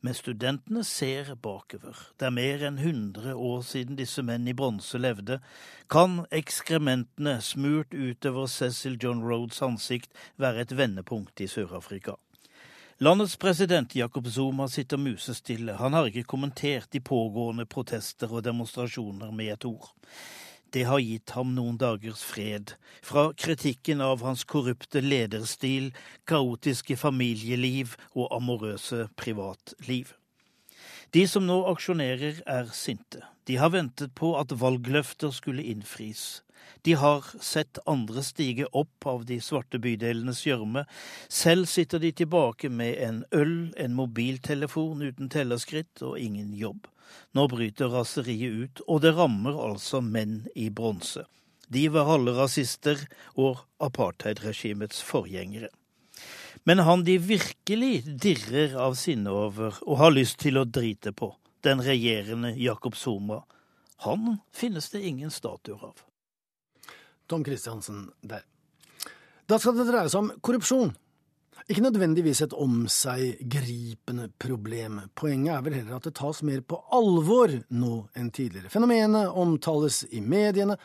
[0.00, 1.96] Men studentene ser bakover.
[2.18, 5.40] Det er mer enn 100 år siden disse menn i bronse levde.
[5.92, 12.16] Kan ekskrementene smurt utover Cecil John Rhodes ansikt være et vendepunkt i Sør-Afrika?
[12.98, 15.74] Landets president Jacob Zuma sitter musestille.
[15.76, 19.90] Han har ikke kommentert de pågående protester og demonstrasjoner med et ord.
[20.76, 25.86] Det har gitt ham noen dagers fred, fra kritikken av hans korrupte lederstil,
[26.28, 30.10] kaotiske familieliv og amorøse privatliv.
[31.16, 33.24] De som nå aksjonerer, er sinte.
[33.48, 36.42] De har ventet på at valgløfter skulle innfris.
[36.86, 40.84] De har sett andre stige opp av de svarte bydelenes gjørme.
[41.28, 46.86] Selv sitter de tilbake med en øl, en mobiltelefon uten tellerskritt og ingen jobb.
[47.34, 51.24] Nå bryter raseriet ut, og det rammer altså menn i bronse.
[51.68, 53.00] De var alle rasister
[53.34, 55.72] og apartheidregimets forgjengere.
[56.66, 61.32] Men han de virkelig dirrer av sinne over og har lyst til å drite på,
[61.66, 63.42] den regjerende Jakob Zuma,
[64.06, 66.02] han finnes det ingen statuer av.
[67.26, 68.44] Tom Christiansen der.
[69.46, 70.94] Da skal det dreie seg om korrupsjon.
[71.66, 75.00] Ikke nødvendigvis et om seg gripende problem.
[75.18, 78.70] Poenget er vel heller at det tas mer på alvor nå enn tidligere.
[78.70, 80.76] Fenomenet omtales i mediene,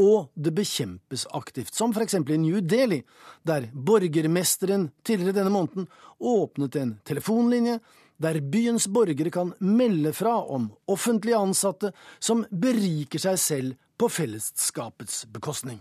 [0.00, 3.02] og det bekjempes aktivt, som eksempel i New Delhi,
[3.44, 7.80] der borgermesteren tidligere denne måneden åpnet en telefonlinje
[8.20, 15.26] der byens borgere kan melde fra om offentlige ansatte som beriker seg selv på fellesskapets
[15.32, 15.80] bekostning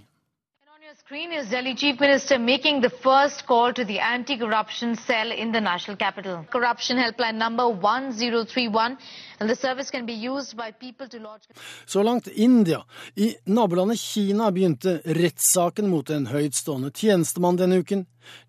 [1.09, 5.61] Screen is Delhi Chief Minister making the first call to the anti-corruption cell in the
[5.61, 6.45] national capital.
[6.51, 8.99] Corruption helpline number 1031
[9.41, 11.49] and the service can be used by people to lodge...
[11.87, 12.85] Så langt India.
[13.17, 18.05] I nabolandet Kina begynte rettssaken mot en høytstående tjenestemann denne uken.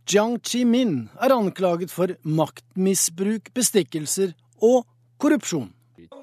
[0.05, 4.83] Jiang Chi-min er anklaget for maktmisbruk, bestikkelser og
[5.17, 5.71] korrupsjon.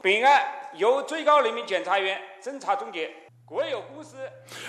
[0.02, 0.42] 本案
[0.76, 3.25] 由最高人民检察院侦查终结。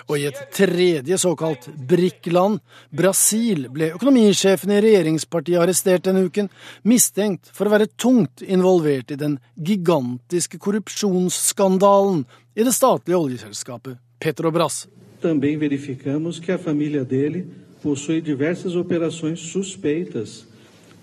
[0.08, 2.60] Og i et tredje såkalt BRIC-land,
[2.94, 6.50] Brasil, ble økonomisjefen i regjeringspartiet arrestert denne uken,
[6.86, 12.22] mistenkt for å være tungt involvert i den gigantiske korrupsjonsskandalen
[12.54, 14.86] i det statlige oljeselskapet Petrobras.
[15.20, 17.46] Também verificamos que a família dele
[17.82, 20.46] possui diversas operações suspeitas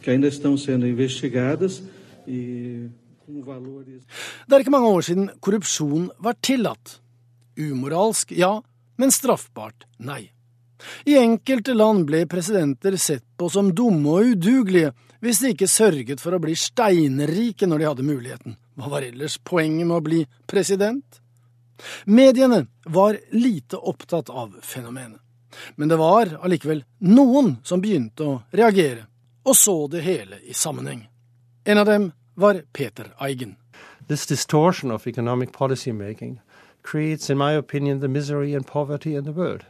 [0.01, 1.83] que ainda estão sendo investigadas
[2.27, 2.89] e
[3.25, 4.03] com valores
[4.47, 7.01] Det er ikke mange år siden korrupsjon var tillatt.
[7.55, 8.59] Umoralsk, ja,
[8.95, 10.31] men straffbart, nei.
[11.05, 14.91] I enkelte land ble presidenter sett på som dumme og udugelige
[15.23, 18.57] hvis de ikke sørget for å bli steinrike når de hadde muligheten.
[18.75, 21.21] Hva var ellers poenget med å bli president?
[22.05, 25.19] Mediene var lite opptatt av fenomenet,
[25.75, 29.07] men det var allikevel noen som begynte å reagere,
[29.43, 31.05] og så det hele i sammenheng.
[31.65, 33.55] En av dem var Peter Eigen.
[34.07, 36.39] This distortion of economic policy making
[36.85, 39.65] creates, in my opinion, the misery and poverty in the world.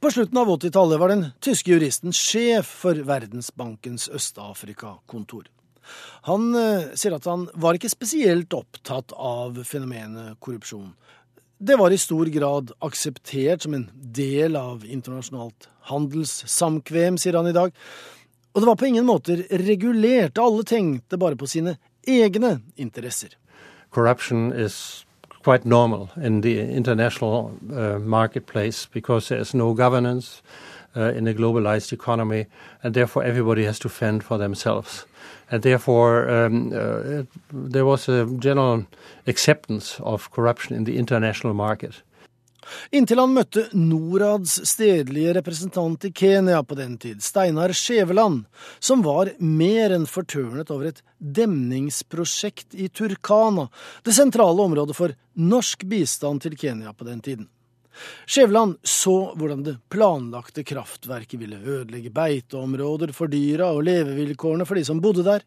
[0.00, 5.48] På slutten av 80-tallet var den tyske juristen sjef for Verdensbankens Øst-Afrika-kontor.
[6.28, 10.92] Han eh, sier at han var ikke spesielt opptatt av fenomenet korrupsjon.
[11.62, 17.56] Det var i stor grad akseptert som en del av internasjonalt handelssamkvem, sier han i
[17.56, 17.74] dag.
[18.52, 23.38] Og det var på ingen måter regulert, alle tenkte bare på sine egne interesser.
[23.94, 25.04] Corruption is
[25.42, 30.42] quite normal in the international uh, marketplace because there's no governance
[30.96, 32.46] uh, in a globalized economy,
[32.82, 35.06] and therefore everybody has to fend for themselves.
[35.50, 38.86] And therefore, um, uh, there was a general
[39.26, 42.02] acceptance of corruption in the international market.
[42.94, 48.44] Inntil han møtte Norads stedlige representant i Kenya på den tid, Steinar Skjæveland,
[48.78, 53.68] som var mer enn fortørnet over et demningsprosjekt i Turkana,
[54.06, 57.48] det sentrale området for norsk bistand til Kenya på den tiden.
[58.26, 64.86] Skjæveland så hvordan det planlagte kraftverket ville ødelegge beiteområder for dyra og levevilkårene for de
[64.88, 65.44] som bodde der.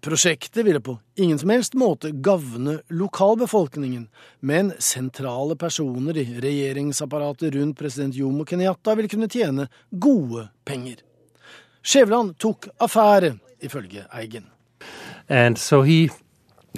[0.00, 4.08] Prosjektet ville på ingen som helst måte gagne lokalbefolkningen,
[4.40, 10.98] men sentrale personer i regjeringsapparatet rundt president Jomo Kenyatta ville kunne tjene gode penger.
[11.84, 14.50] Skjæveland tok affære, ifølge Eigen.
[15.28, 16.10] And so he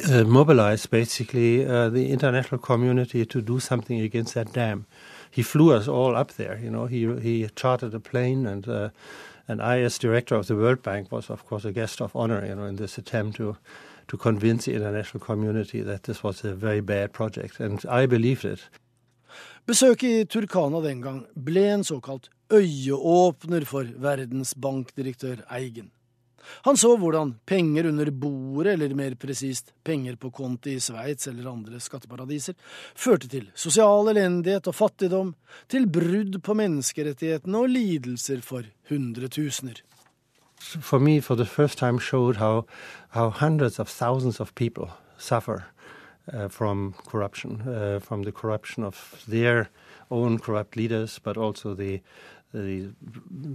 [0.09, 4.85] uh, mobilized basically uh, the international community to do something against that dam.
[5.31, 6.87] He flew us all up there, you know.
[6.87, 8.88] He he chartered a plane, and uh,
[9.49, 12.45] and I, as director of the World Bank, was of course a guest of honor,
[12.47, 13.57] you know, in this attempt to
[14.09, 18.45] to convince the international community that this was a very bad project, and I believed
[18.45, 18.61] it.
[19.67, 25.91] Besøket i Turkana den gang ble en såkalt øyeåpner for verdensbankdirektør Eigen.
[26.67, 31.51] Han så hvordan penger under bordet, eller mer presist penger på konti i Sveits eller
[31.51, 32.57] andre skatteparadiser,
[32.95, 35.35] førte til sosial elendighet og fattigdom,
[35.69, 39.83] til brudd på menneskerettighetene og lidelser for hundretusener.
[40.61, 42.65] For me, for the first time, showed how
[43.11, 45.63] how hundreds of thousands of people suffer
[46.49, 49.69] from corruption, uh, from the corruption of their
[50.11, 52.01] own corrupt leaders, but also the
[52.53, 52.91] the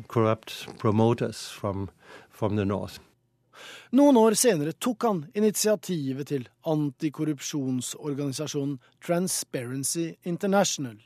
[0.08, 1.90] corrupt promoters from
[2.30, 3.00] from the north.
[3.92, 10.98] Noen år senere tok han initiativet til antikorrupsjonsorganisasjonen Transparency International.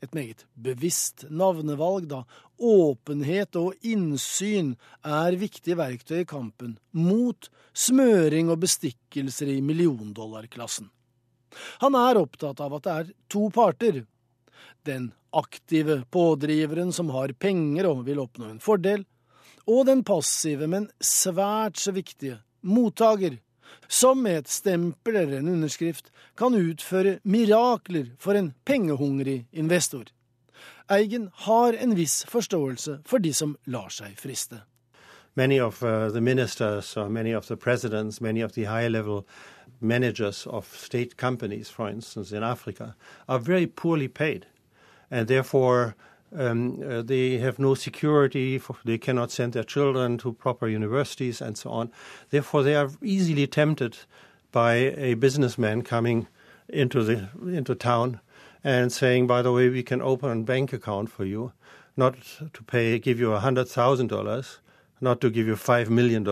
[0.00, 2.24] Et meget bevisst navnevalg, da
[2.62, 10.90] åpenhet og innsyn er viktige verktøy i kampen mot smøring og bestikkelser i milliondollarklassen.
[11.84, 14.02] Han er opptatt av at det er to parter.
[14.86, 19.04] Den aktive pådriveren som har penger og vil oppnå en fordel,
[19.66, 23.38] og den passive, men svært så viktige mottaker,
[23.88, 30.10] som med et stempel eller en underskrift kan utføre mirakler for en pengehungrig investor.
[30.90, 34.62] Eigen har en viss forståelse for de som lar seg friste.
[35.34, 39.26] Many of uh, the ministers, or many of the presidents, many of the high level
[39.80, 42.94] managers of state companies, for instance, in Africa,
[43.28, 44.46] are very poorly paid.
[45.10, 45.94] And therefore,
[46.34, 51.40] um, uh, they have no security, for, they cannot send their children to proper universities
[51.40, 51.90] and so on.
[52.30, 53.98] Therefore, they are easily tempted
[54.50, 56.28] by a businessman coming
[56.68, 58.20] into, the, into town
[58.64, 61.52] and saying, by the way, we can open a bank account for you.
[61.96, 62.16] not
[62.52, 64.58] to pay, give you $100,000,
[65.00, 66.24] not to give you $5 million,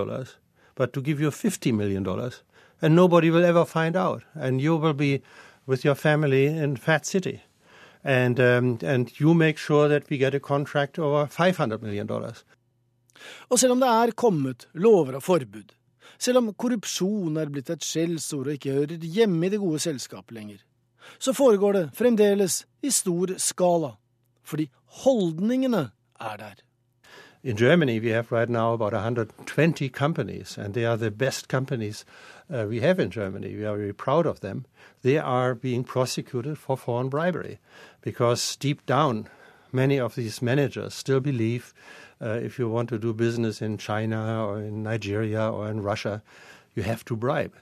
[0.75, 2.05] but to give you $50 million.
[2.83, 4.23] And nobody will ever find out.
[4.35, 5.23] And you will be
[5.67, 7.43] with your family in Fat City.
[8.03, 12.09] And, um, and you make sure that we get a contract over $500 million.
[13.51, 15.75] Og selv om det er kommet lover og forbud,
[16.19, 20.37] selv om korrupsjon er blitt et skjellsord og ikke hører hjemme i det gode selskapet
[20.37, 20.63] lenger,
[21.19, 23.95] så foregår det fremdeles i stor skala,
[24.45, 24.71] fordi
[25.03, 25.91] holdningene
[26.21, 26.57] er der.
[27.43, 32.05] In Germany, we have right now about 120 companies, and they are the best companies
[32.53, 33.57] uh, we have in Germany.
[33.57, 34.67] We are very proud of them.
[35.01, 37.59] They are being prosecuted for foreign bribery
[38.03, 39.27] because deep down,
[39.73, 41.73] many of these managers still believe
[42.21, 46.23] uh, if you want to do business in China or in Nigeria or in Russia,
[46.75, 47.55] you have to bribe.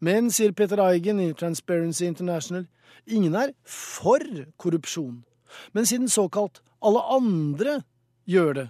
[0.00, 2.66] Men, sier Peter Eigen i Transparency International,
[3.06, 4.18] ingen er for
[4.58, 5.24] korrupsjon.
[5.72, 7.82] Men siden såkalt alle andre
[8.28, 8.68] gjør det,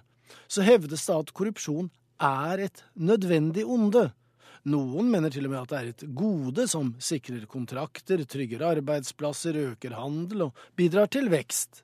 [0.49, 1.91] så hevdes det at korrupsjon
[2.23, 4.11] er et nødvendig onde.
[4.63, 9.59] Noen mener til og med at det er et gode som sikrer kontrakter, trygger arbeidsplasser,
[9.73, 11.83] øker handel og bidrar til vekst.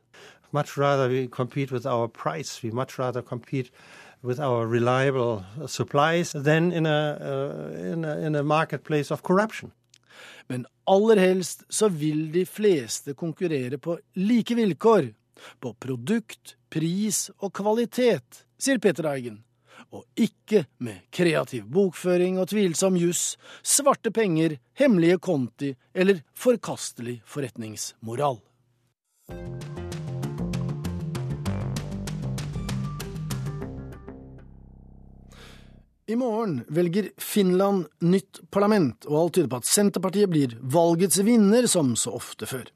[0.52, 2.62] Much rather we compete with our price.
[2.62, 3.70] We much rather compete
[4.24, 9.72] with our reliable supplies than in a, uh, in a, in a marketplace of corruption.
[10.48, 15.12] Men aller helst så vil de fleste konkurrere på like vilkår.
[15.60, 19.42] På produkt, pris og kvalitet, sier Peter Eigen.
[19.94, 28.42] Og ikke med kreativ bokføring og tvilsom juss, svarte penger, hemmelige konti eller forkastelig forretningsmoral.
[36.08, 41.68] I morgen velger Finland nytt parlament, og alt tyder på at Senterpartiet blir valgets vinner,
[41.68, 42.70] som så ofte før.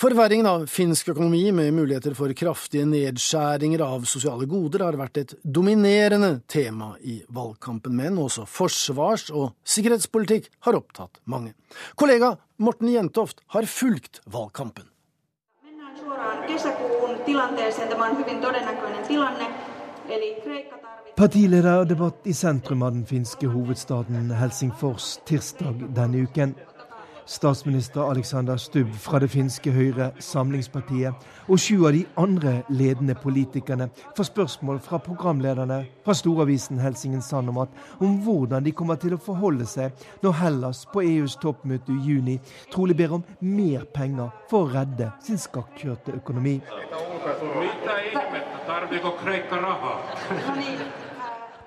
[0.00, 5.34] Forverringen av finsk økonomi med muligheter for kraftige nedskjæringer av sosiale goder har vært et
[5.44, 11.52] dominerende tema i valgkampen, men også forsvars- og sikkerhetspolitikk har opptatt mange.
[12.00, 12.32] Kollega
[12.64, 14.88] Morten Jentoft har fulgt valgkampen.
[21.20, 26.56] Partilederdebatt i sentrum av den finske hovedstaden Helsingfors tirsdag denne uken.
[27.30, 33.86] Statsminister Alexander Stubb fra det finske Høyre Samlingspartiet og sju av de andre ledende politikerne
[34.18, 37.60] får spørsmål fra programlederne fra storavisen Helsingen Sand om,
[38.02, 42.34] om hvordan de kommer til å forholde seg når Hellas på EUs toppmøte i juni
[42.74, 46.58] trolig ber om mer penger for å redde sin skakkjørte økonomi.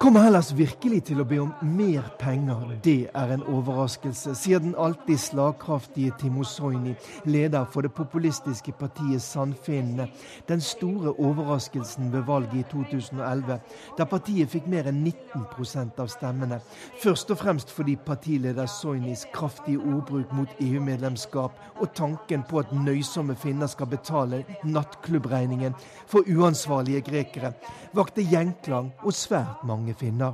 [0.03, 2.73] Kommer Hellas virkelig til å be om mer penger?
[2.83, 6.91] Det er en overraskelse, sier den alltid slagkraftige Timo Soini,
[7.23, 10.09] leder for det populistiske partiet Sandfinnene.
[10.49, 13.55] Den store overraskelsen ved valget i 2011,
[13.95, 16.59] da partiet fikk mer enn 19% av stemmene.
[16.99, 23.37] Først og fremst fordi partileder Soinis kraftige ordbruk mot EU-medlemskap og tanken på at nøysomme
[23.39, 25.79] finner skal betale nattklubbregningen
[26.11, 27.55] for uansvarlige grekere,
[27.95, 30.33] vakte gjenklang og svært mange mange finner.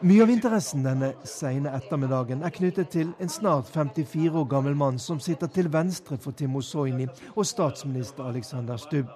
[0.00, 4.98] Mye av interessen denne sene ettermiddagen er knyttet til en snart 54 år gammel mann
[4.98, 9.08] som sitter til venstre for Timo Soini og statsminister Alexander Stubb.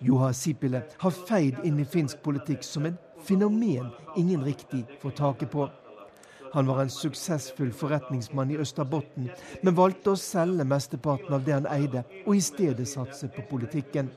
[0.00, 5.50] Juha Sipilä har feid inn i finsk politikk som en fenomen ingen riktig får taket
[5.50, 5.68] på.
[6.52, 9.30] Han var en suksessfull forretningsmann i Østerbotten,
[9.62, 14.10] men valgte å selge mesteparten av det han eide, og i stedet satse på politikken.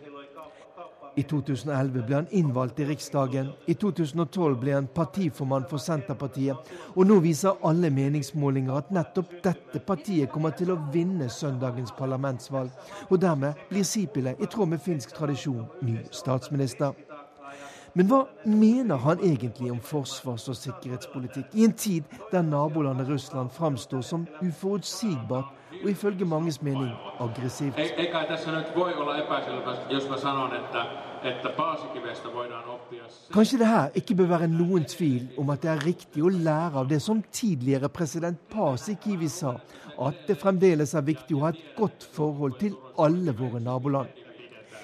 [1.15, 3.51] I 2011 ble han innvalgt i Riksdagen.
[3.69, 6.71] I 2012 ble han partiformann for Senterpartiet.
[6.95, 12.73] Og nå viser alle meningsmålinger at nettopp dette partiet kommer til å vinne søndagens parlamentsvalg.
[13.11, 16.97] Og dermed blir Sipile, i tråd med finsk tradisjon, ny statsminister.
[17.95, 23.51] Men hva mener han egentlig om forsvars- og sikkerhetspolitikk i en tid der nabolandet Russland
[23.53, 25.51] framstår som uforutsigbart
[25.83, 26.89] og ifølge manges mening
[27.21, 27.77] aggressivt?
[33.33, 36.81] Kanskje det her ikke bør være noen tvil om at det er riktig å lære
[36.81, 39.53] av det som tidligere president Pasikivi sa,
[40.01, 44.22] at det fremdeles er viktig å ha et godt forhold til alle våre naboland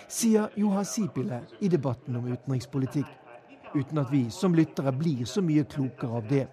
[0.09, 3.09] sier Johan Sipile i debatten om utenrikspolitikk,
[3.75, 6.47] uten at vi som lyttere blir så mye klokere av det.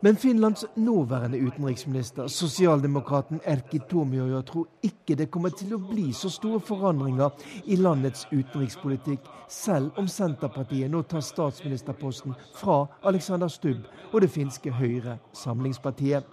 [0.00, 6.28] Men Finlands nåværende utenriksminister, sosialdemokraten Erkki Tuomioja, tror ikke det kommer til å bli så
[6.30, 7.30] store forandringer
[7.64, 14.72] i landets utenrikspolitikk, selv om Senterpartiet nå tar statsministerposten fra Alexander Stubb og det finske
[14.72, 16.28] Høyre, Samlingspartiet.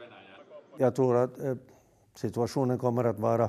[0.79, 1.59] Jeg tror at eh,
[2.19, 3.47] situasjonen kommer å vara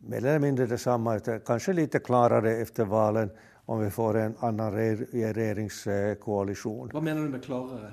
[0.00, 3.30] mer eller mindre detsamma, kanske lite klarare efter valen
[3.66, 6.90] om vi får en annan regeringskoalition.
[6.92, 7.92] Hva mener du med klarere?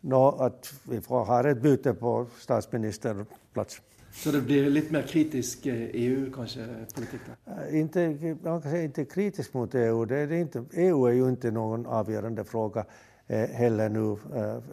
[0.00, 3.80] Nå, at vi får ha et byte på statsministerplats.
[4.12, 7.20] Så det blir litt mer kritisk EU kanskje, politikk?
[7.44, 7.74] Där?
[7.74, 8.08] Inte,
[8.42, 10.04] man kan säga inte kritisk mot EU.
[10.04, 12.84] Det er inte, EU er jo ikke noen avgjørende fråga
[13.28, 14.18] heller nu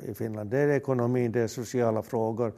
[0.04, 0.52] i Finland.
[0.52, 2.52] Det er økonomien, det er sociala frågor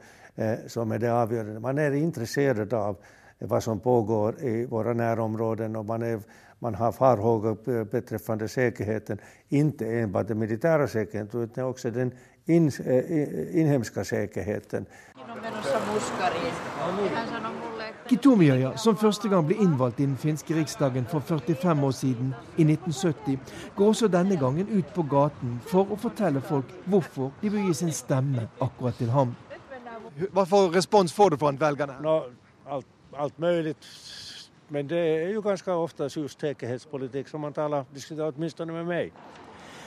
[0.66, 1.60] som er det avgjørende.
[1.60, 2.96] Man er interessert av
[3.44, 6.20] vad som pågår i våra närområden och man, är,
[6.58, 9.18] man har farhågor beträffande säkerheten,
[9.48, 12.12] inte enbart den militära säkerheten utan också den
[12.46, 12.72] in,
[13.52, 14.86] inhemska säkerheten.
[18.06, 22.64] Kitumiöja, som første gang ble innvalgt i den finske riksdagen for 45 år siden, i
[22.64, 23.38] 1970,
[23.76, 27.74] går også denne gangen ut på gaten for å fortelle folk hvorfor de bør gi
[27.74, 29.36] sin stemme akkurat til ham.
[30.32, 31.96] Hva for respons får du fra velgerne?
[32.02, 32.18] No,
[32.66, 33.86] alt, alt möjligt.
[34.68, 39.12] Men det är ju ganska ofta just säkerhetspolitik som man talar, diskuterar åtminstone med mig.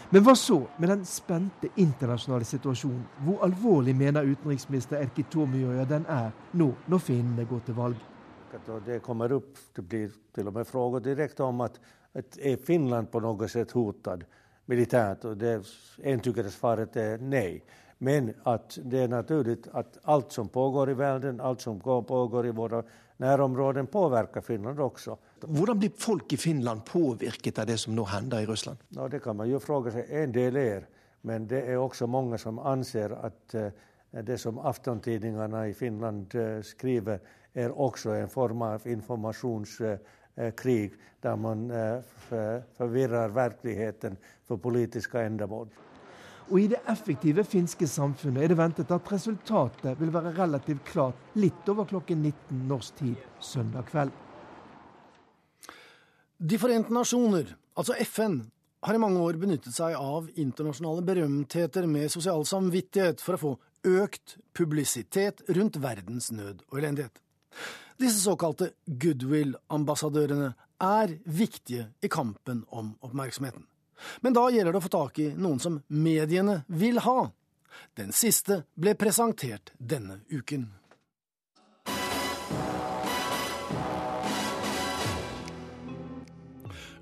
[0.10, 3.06] Men hva så med den spente internasjonale situasjonen?
[3.26, 8.04] Hvor alvorlig mener utenriksminister Erkki Tuomioja den er nå når finnene går til valg?
[8.86, 11.80] Det kommer opp, det blir til og med spørsmål direkte om at,
[12.14, 14.28] at er Finland på noe sett truet
[14.70, 15.26] militært.
[15.26, 15.58] Og det
[16.04, 17.64] entydige svaret er nei.
[18.00, 22.56] Men at det er naturlig at alt som pågår i verden, alt som pågår i
[22.56, 22.84] våra
[23.18, 25.16] nærområden påvirker Finland også.
[25.46, 28.78] Hvordan blir folk i Finland påvirket av det som nå hender i Russland?
[28.96, 30.10] Ja, det kan man jo fråga seg.
[30.10, 30.82] En del er,
[31.24, 33.56] men det er også mange som anser at
[34.26, 37.20] det som aftontidningene i Finland skriver,
[37.56, 40.92] er også en form av informasjonskrig,
[41.24, 41.72] der man
[42.78, 45.68] forvirrer virkeligheten for politiske ändamål.
[46.46, 51.38] Og i det effektive finske samfunnet er det ventet at resultatet vil være relativt klart
[51.42, 54.14] litt over klokken 19 norsk tid søndag kveld.
[56.38, 58.44] De forente nasjoner, altså FN,
[58.86, 63.54] har i mange år benyttet seg av internasjonale berømtheter med sosial samvittighet for å få
[64.04, 67.18] økt publisitet rundt verdens nød og elendighet.
[67.98, 70.52] Disse såkalte goodwill-ambassadørene
[70.84, 73.64] er viktige i kampen om oppmerksomheten.
[74.22, 77.30] Men da gjelder det å få tak i noen som mediene vil ha.
[77.96, 80.68] Den siste ble presentert denne uken.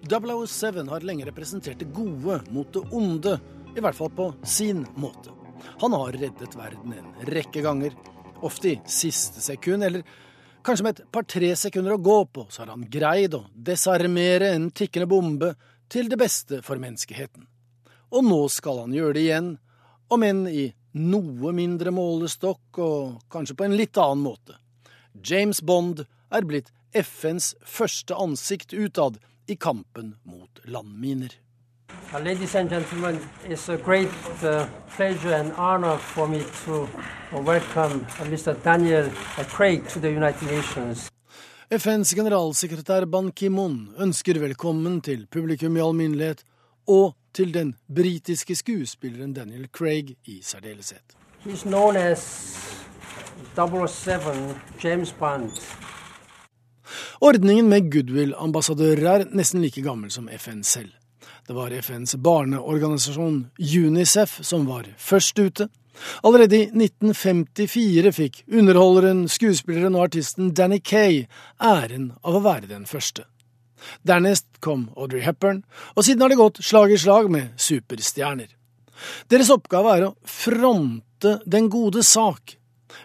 [0.03, 3.37] «007 har lenge representert det gode mot det onde,
[3.73, 5.31] i hvert fall på sin måte.
[5.79, 7.95] Han har reddet verden en rekke ganger,
[8.43, 10.03] ofte i siste sekund, eller
[10.63, 14.67] kanskje med et par-tre sekunder å gå på, så har han greid å desarmere en
[14.75, 15.53] tikkende bombe
[15.93, 17.45] til det beste for menneskeheten.
[18.13, 19.51] Og nå skal han gjøre det igjen,
[20.09, 24.57] om enn i noe mindre målestokk og kanskje på en litt annen måte.
[25.13, 29.19] James Bond er blitt FNs første ansikt utad
[29.49, 31.33] i kampen mot landminer.
[32.13, 34.09] Ladies and gentlemen, it's a great
[34.43, 36.87] uh, pleasure and honor for me to
[37.31, 38.53] welcome uh, Mr.
[38.63, 39.09] Daniel
[39.49, 41.09] Craig to the United Nations.
[41.71, 46.41] FNs generalsekretær Ban Ki-moon ønsker velkommen til publikum i alminnelighet,
[46.91, 51.15] og til den britiske skuespilleren Daniel Craig i særdeleshet.
[51.45, 52.25] He's known as
[53.55, 54.19] 007
[54.83, 55.51] James Bond.
[57.21, 60.91] Ordningen med goodwill-ambassadører er nesten like gammel som FN selv.
[61.47, 65.69] Det var FNs barneorganisasjon UNICEF som var først ute.
[66.23, 71.23] Allerede i 1954 fikk underholderen, skuespilleren og artisten Danny Kay
[71.61, 73.27] æren av å være den første.
[74.07, 75.63] Dernest kom Audrey Hepburn,
[75.95, 78.49] og siden har det gått slag i slag med superstjerner.
[79.31, 82.57] Deres oppgave er å fronte den gode sak,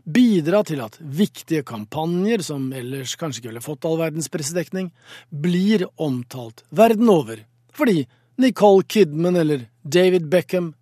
[0.05, 4.93] bidra til at viktige kampanjer, som ellers kanskje ikke ville fått all verdens pressedekning,
[5.30, 7.43] blir omtalt verden over,
[7.74, 8.05] fordi
[8.39, 10.74] Nicole Kidman eller David Beckham,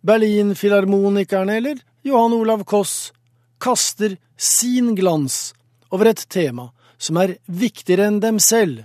[0.00, 3.12] Berlinfilharmonikerne eller Johan Olav Koss
[3.60, 5.54] kaster sin glans
[5.90, 8.84] over et tema som er viktigere enn dem selv.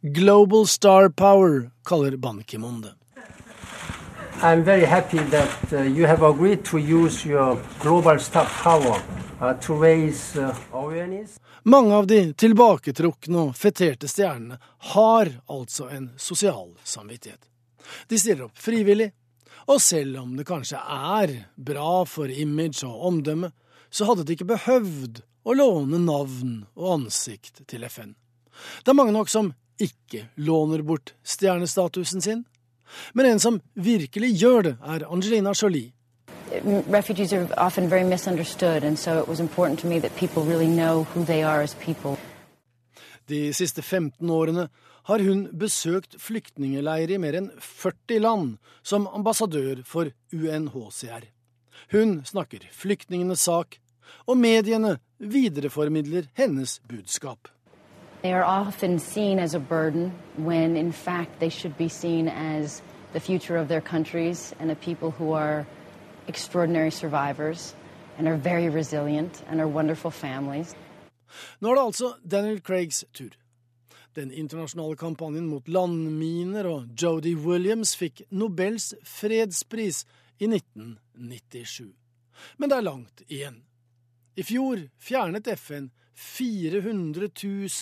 [0.00, 2.94] Global Star Power kaller Ban Ki-moon det.
[4.42, 9.00] I'm very happy that uh, you have agreed to use your global star power
[9.40, 11.38] uh, to raise uh, awareness.
[11.62, 14.58] Mange av de tilbaketrukne og feterte stjernene
[14.92, 17.40] har altså en sosial samvittighet.
[18.08, 19.12] De stiller opp frivillig,
[19.66, 23.50] og selv om det kanskje er bra for image og omdømme,
[23.90, 28.14] så hadde de ikke behøvd å låne navn og ansikt til FN.
[28.84, 32.44] Det er mange nok som ikke låner bort stjernestatusen sin,
[33.12, 35.92] men en som virkelig gjør det, er Angelina Jolie.
[36.90, 40.68] refugees are often very misunderstood, and so it was important to me that people really
[40.68, 42.16] know who they are as people.
[43.28, 44.68] De siste 15 årene
[45.04, 51.26] har hun besøkt flyktningleirer i mer enn 40 land som ambassadør for UNHCR.
[51.92, 53.78] Hun snakker flyktningenes sak,
[54.26, 57.48] og mediene videreformidler hennes budskap.
[58.22, 62.82] They are often seen as a burden when in fact they should be seen as
[63.12, 65.66] the future of their countries and the people who are
[66.28, 67.74] extraordinary survivors
[68.18, 70.74] and are very resilient and are wonderful families.
[71.60, 73.30] Nå er det altså Daniel Craigs tur.
[74.14, 80.04] Den internasjonale kampanjen mot landminer og Jodi Williams fikk Nobels fredspris
[80.38, 81.90] i 1997.
[82.56, 83.58] Men det er langt igjen.
[84.38, 87.28] I fjor fjernet FN 400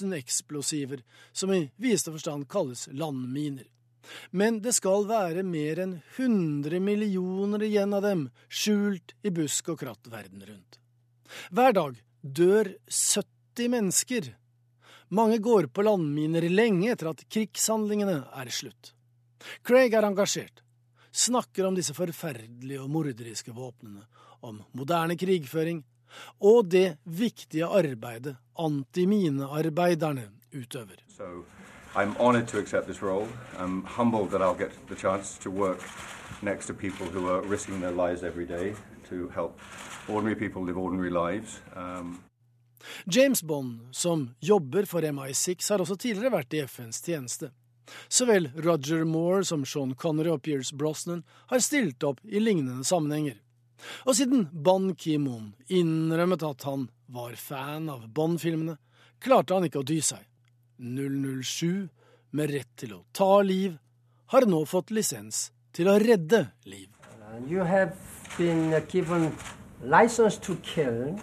[0.01, 1.03] 000 eksplosiver,
[1.33, 3.69] som i videste forstand kalles landminer.
[4.31, 9.83] Men det skal være mer enn 100 millioner igjen av dem skjult i busk og
[9.85, 10.81] kratt verden rundt.
[11.53, 14.33] Hver dag dør 70 mennesker.
[15.13, 18.95] Mange går på landminer lenge etter at krigshandlingene er slutt.
[19.67, 20.63] Craig er engasjert,
[21.13, 24.07] snakker om disse forferdelige og morderiske våpnene,
[24.41, 25.83] om moderne krigføring
[26.41, 31.05] og det viktige arbeidet antiminearbeiderne utøver.
[31.13, 31.45] So.
[41.77, 42.23] Um,
[43.05, 47.53] James Bond, som jobber for MI6, har også tidligere vært i FNs tjeneste.
[48.09, 52.87] Så vel Roger Moore som Sean Connery og Pierce Brosnan har stilt opp i lignende
[52.87, 53.41] sammenhenger.
[54.07, 58.79] Og siden Ban Ki-moon innrømmet at han var fan av Bond-filmene,
[59.23, 60.23] klarte han ikke å dy seg.
[60.79, 61.89] 007,
[62.33, 63.75] med rett til å ta liv,
[64.33, 66.89] har nå fått lisens til å redde liv.
[67.49, 67.97] You have
[68.39, 69.33] been given
[69.83, 71.19] license to kill.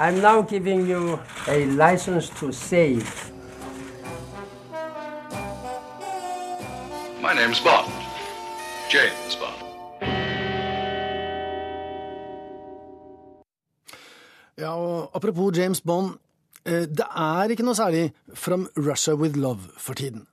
[0.00, 3.04] I'm now giving you a license to save.
[7.20, 7.92] My name's Bond.
[8.88, 9.60] James Bond.
[14.58, 16.16] Ja, og apropos James Bond.
[16.64, 20.26] Eh, det er ikke noe særlig From Russia with Love for tiden.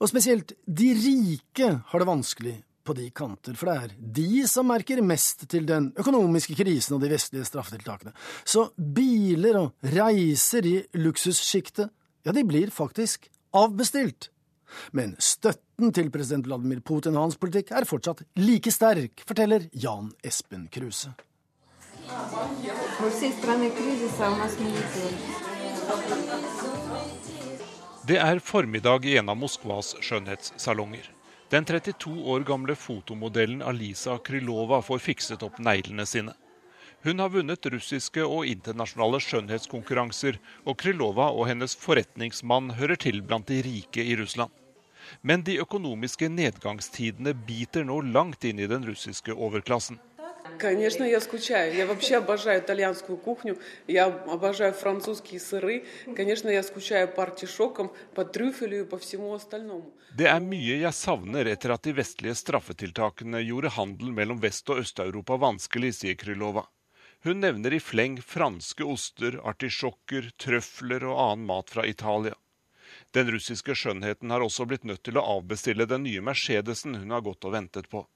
[0.00, 4.68] Og spesielt de rike har det vanskelig på de kanter, for det er de som
[4.70, 8.14] merker mest til den økonomiske krisen og de vestlige straffetiltakene.
[8.44, 14.30] Så biler og reiser i luksussjiktet, ja, de blir faktisk avbestilt.
[14.96, 20.12] Men støtten til president Vladimir Putin og hans politikk er fortsatt like sterk, forteller Jan
[20.24, 21.12] Espen Kruse.
[28.06, 31.10] Det er formiddag i en av Moskvas skjønnhetssalonger.
[31.52, 36.32] Den 32 år gamle fotomodellen Alisa Krylova får fikset opp neglene sine.
[37.04, 43.52] Hun har vunnet russiske og internasjonale skjønnhetskonkurranser, og Krylova og hennes forretningsmann hører til blant
[43.52, 44.48] de rike i Russland.
[45.20, 50.00] Men de økonomiske nedgangstidene biter nå langt inn i den russiske overklassen.
[50.59, 51.75] Конечно, я скучаю.
[51.75, 53.57] Я вообще обожаю итальянскую кухню.
[53.87, 55.85] Я обожаю французские сыры.
[56.15, 59.93] Конечно, я скучаю по артишокам, по трюфелю и по всему остальному.
[60.17, 64.79] Det er mye jeg savner etter at de vestlige straffetiltakene gjorde handel mellom Vest- og
[64.81, 66.63] Øst-Europa vanskelig, sier Krylova.
[67.23, 72.33] Hun nevner i fleng franske oster, artisjokker, trøfler og annen mat fra Italia.
[73.13, 77.25] Den russiske skjønnheten har også blitt nødt til å avbestille den nye Mercedesen hun har
[77.25, 78.07] gått og ventet på.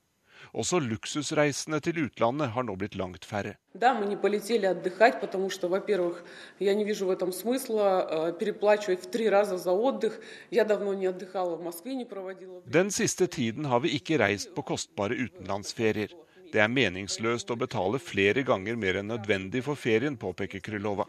[0.54, 3.56] Også luksusreisene til utlandet har nå blitt langt færre.
[3.74, 6.24] Да, мы не полетели отдыхать, потому что, во-первых,
[6.60, 10.20] я не вижу в этом смысла э, переплачивать в три раза за отдых.
[10.49, 12.62] Я давно не отдыхала в Москве, не проводила.
[12.66, 16.12] Den siste tiden har vi ikke reist på kostbare utenlandsferier.
[16.52, 21.06] Det er meningsløst å betale flere ganger mer enn nødvendig for ferien, påpeker Krylova.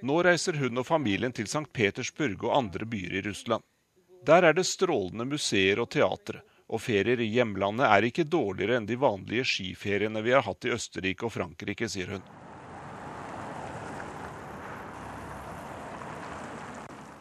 [0.00, 1.68] Nå reiser hun og familien til St.
[1.76, 3.62] Petersburg og andre byer i Russland.
[4.24, 8.87] Der er det strålende museer og teatre, og ferier i hjemlandet er ikke dårligere enn
[8.89, 12.25] de vanlige skiferiene vi har hatt i Østerrike og Frankrike, sier hun.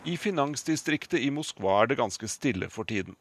[0.05, 3.17] I finansdistriktet i Moskva er det ganske stille for tiden.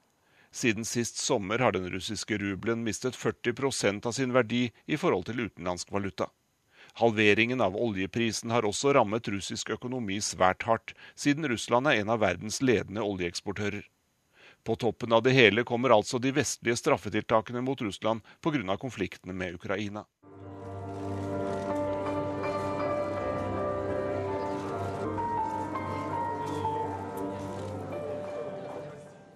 [0.54, 5.46] Siden sist sommer har den russiske rubelen mistet 40% av sin verdi i forhold til
[5.48, 6.28] utenlandsk valuta.
[7.00, 12.22] Halveringen av oljeprisen har også rammet russisk økonomi svært hardt, siden Russland er en av
[12.22, 13.88] verdens ledende oljeeksportører.
[14.64, 18.78] På toppen av det hele kommer altså de vestlige straffetiltakene mot Russland pga.
[18.78, 20.06] konfliktene med Ukraina.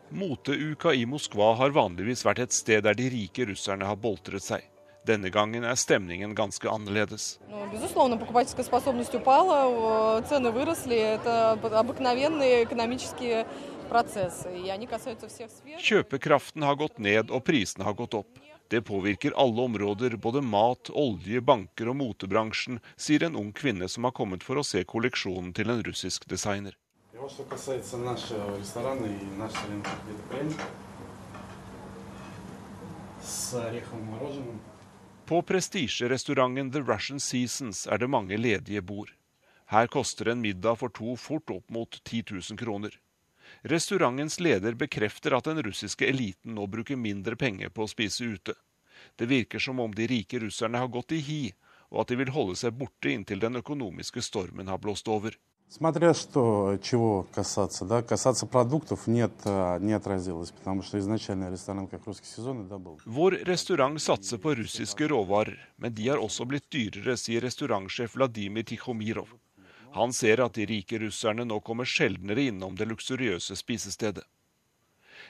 [0.10, 4.64] Moteuka i Moskva har vanligvis vært et sted der de rike russerne har boltret seg.
[5.08, 7.38] Denne gangen er stemningen ganske annerledes.
[15.80, 18.40] Kjøpekraften har gått ned og prisene har gått opp.
[18.68, 24.04] Det påvirker alle områder, både mat, olje, banker og motebransjen, sier en ung kvinne som
[24.04, 26.76] har kommet for å se kolleksjonen til en russisk designer.
[35.28, 39.16] På prestisjerestauranten The Russian Seasons er det mange ledige bord.
[39.72, 42.94] Her koster en middag for to fort opp mot 10 000 kroner.
[43.67, 48.55] Restaurantens leder bekrefter at den russiske eliten nå bruker mindre penger på å spise ute.
[49.17, 51.43] Det virker som om de rike russerne har gått i hi,
[51.91, 55.39] og at de vil holde seg borte inntil den økonomiske stormen har blåst over.
[55.73, 59.33] Смотря что, чего касаться, да, касаться продуктов нет,
[59.81, 63.01] не отразилось, потому что изначально ресторан как русский сезон да, был.
[63.07, 68.65] Vår restaurant satser på russiske råvarer, men de har også blitt dyrere, sier restaurantsjef Vladimir
[68.65, 69.33] Tikhomirov.
[69.98, 74.26] Han ser at de rike russerne nå kommer sjeldnere innom det luksuriøse spisestedet.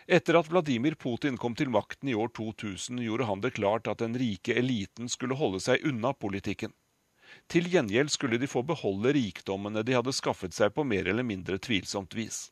[0.07, 4.03] Etter at Vladimir Putin kom til makten i år 2000, gjorde han det klart at
[4.03, 6.76] den rike eliten skulle holde seg unna politikken.
[7.51, 11.59] Til gjengjeld skulle de få beholde rikdommene de hadde skaffet seg på mer eller mindre
[11.63, 12.49] tvilsomt vis.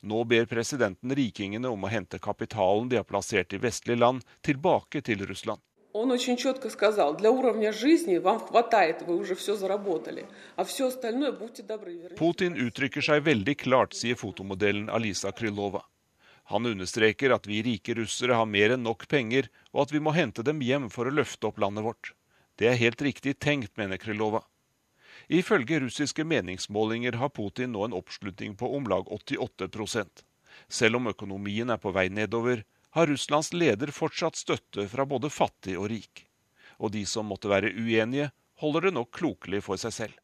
[0.00, 5.02] Nå ber presidenten rikingene om å hente kapitalen de har plassert i vestlige land, tilbake
[5.04, 5.60] til Russland
[5.93, 10.87] Он очень четко сказал, для уровня жизни вам хватает, вы уже все заработали, а все
[10.87, 11.93] остальное будьте добры.
[11.93, 12.15] верните».
[12.15, 15.81] Putin uttrykker seg veldig klart, sier fotomodellen Alisa Krylova.
[16.53, 20.13] Han understreker at vi rike russere har mer enn nok penger, og at vi må
[20.13, 22.13] hente dem hjem for å løfte opp landet vårt.
[22.57, 24.45] Det er helt riktig tenkt, mener Krylova.
[25.27, 30.05] Ifølge russiske meningsmålinger har Putin nå en oppslutning på om lag 88
[30.69, 35.78] Selv om økonomien er på vei nedover, har Russlands leder fortsatt støtte fra både fattig
[35.80, 36.26] og rik.
[36.76, 38.30] Og de som måtte være uenige,
[38.60, 40.18] holder det nok klokelig for seg selv.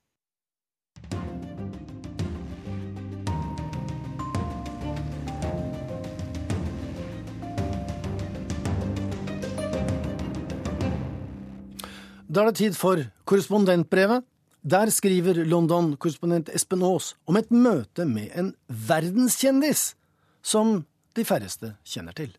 [12.28, 14.26] Da er det tid for korrespondentbrevet.
[14.68, 19.94] Der skriver London-korrespondent Espen Aas om et møte med en verdenskjendis
[20.44, 20.82] som
[21.16, 22.34] de færreste kjenner til.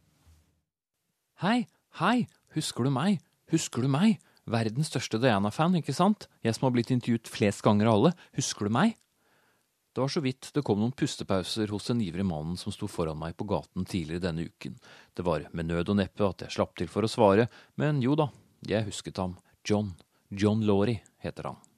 [1.39, 1.69] Hei,
[2.01, 3.21] hei, husker du meg?
[3.47, 4.17] Husker du meg?
[4.43, 6.25] Verdens største Diana-fan, ikke sant?
[6.43, 8.11] Jeg som har blitt intervjuet flest ganger av alle.
[8.35, 8.97] Husker du meg?
[9.95, 13.21] Det var så vidt det kom noen pustepauser hos den ivrige mannen som sto foran
[13.23, 14.75] meg på gaten tidligere denne uken.
[15.15, 17.47] Det var med nød og neppe at jeg slapp til for å svare,
[17.79, 18.27] men jo da,
[18.67, 19.39] jeg husket ham.
[19.63, 19.95] John.
[20.27, 21.68] John Laurie heter han.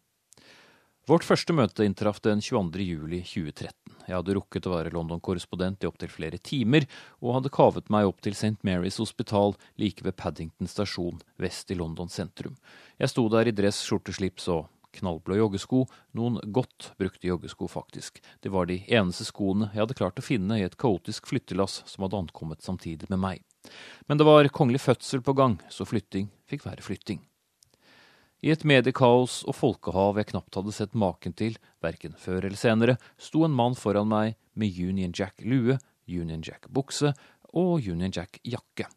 [1.12, 2.86] Vårt første møte inntraff den 22.
[2.88, 3.74] juli 2013.
[4.08, 6.86] Jeg hadde rukket å være London-korrespondent i opptil flere timer,
[7.20, 8.54] og hadde kavet meg opp til St.
[8.64, 12.54] Mary's hospital like ved Paddington stasjon vest i London sentrum.
[12.96, 15.82] Jeg sto der i dress, skjorteslips og knallblå joggesko,
[16.16, 18.22] noen godt brukte joggesko faktisk.
[18.40, 22.06] Det var de eneste skoene jeg hadde klart å finne i et kaotisk flyttelass som
[22.08, 23.44] hadde ankommet samtidig med meg.
[24.08, 27.20] Men det var kongelig fødsel på gang, så flytting fikk være flytting.
[28.42, 32.96] I et mediekaos og folkehav jeg knapt hadde sett maken til, verken før eller senere,
[33.22, 35.78] sto en mann foran meg med Union Jack-lue,
[36.10, 37.14] Union Jack-bukse
[37.54, 38.88] og Union Jack-jakke.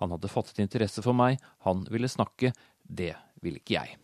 [0.00, 1.36] Han hadde fattet interesse for meg,
[1.68, 3.12] han ville snakke, det
[3.44, 4.00] ville ikke jeg.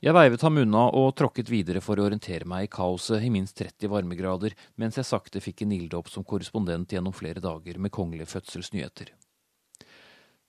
[0.00, 3.56] Jeg veivet ham unna og tråkket videre for å orientere meg i kaoset i minst
[3.56, 8.28] 30 varmegrader, mens jeg sakte fikk en ilddåp som korrespondent gjennom flere dager med kongelige
[8.36, 9.12] fødselsnyheter.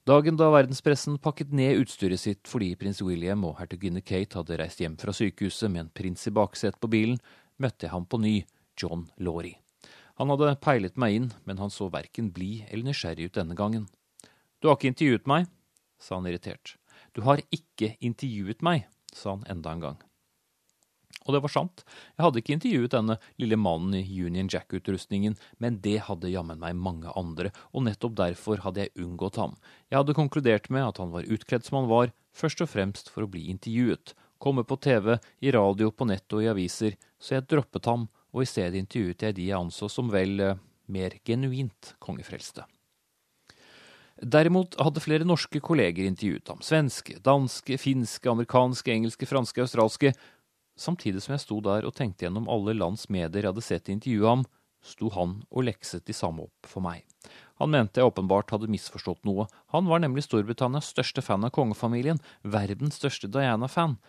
[0.02, 4.82] Dagen da verdenspressen pakket ned utstyret sitt fordi prins William og hertuginne Kate hadde reist
[4.82, 7.20] hjem fra sykehuset med en prins i baksetet på bilen,
[7.62, 8.40] møtte jeg ham på ny,
[8.82, 9.60] John Laurie.
[10.18, 13.86] Han hadde peilet meg inn, men han så verken blid eller nysgjerrig ut denne gangen.
[14.58, 15.46] Du har ikke intervjuet meg,
[16.02, 16.80] sa han irritert.
[17.14, 20.02] Du har ikke intervjuet meg, sa han enda en gang.
[21.28, 21.84] Og det var sant,
[22.18, 26.80] jeg hadde ikke intervjuet denne lille mannen i Union Jack-utrustningen, men det hadde jammen meg
[26.80, 29.54] mange andre, og nettopp derfor hadde jeg unngått ham.
[29.92, 33.28] Jeg hadde konkludert med at han var utkledd som han var, først og fremst for
[33.28, 37.48] å bli intervjuet, komme på TV, i radio, på nett og i aviser, så jeg
[37.54, 40.62] droppet ham, og i stedet intervjuet jeg de jeg anså som vel eh,
[40.92, 42.66] mer genuint kongefrelste.
[44.22, 46.60] Derimot hadde flere norske kolleger intervjuet ham.
[46.62, 50.12] Svenske, danske, finske, amerikanske, engelske, franske, australske.
[50.80, 54.28] Samtidig som jeg sto der og tenkte gjennom alle lands medier jeg hadde sett intervjue
[54.30, 54.46] ham,
[54.82, 57.06] sto han og lekset de samme opp for meg.
[57.62, 59.46] Han mente jeg åpenbart hadde misforstått noe.
[59.76, 64.00] Han var nemlig Storbritannias største fan av kongefamilien, verdens største Diana-fan,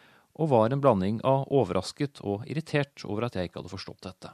[0.41, 4.33] og var en blanding av overrasket og irritert over at jeg ikke hadde forstått dette.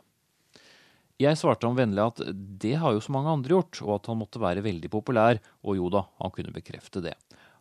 [1.19, 2.21] Jeg svarte ham vennlig at
[2.63, 5.81] det har jo så mange andre gjort, og at han måtte være veldig populær, og
[5.81, 7.17] jo da, han kunne bekrefte det.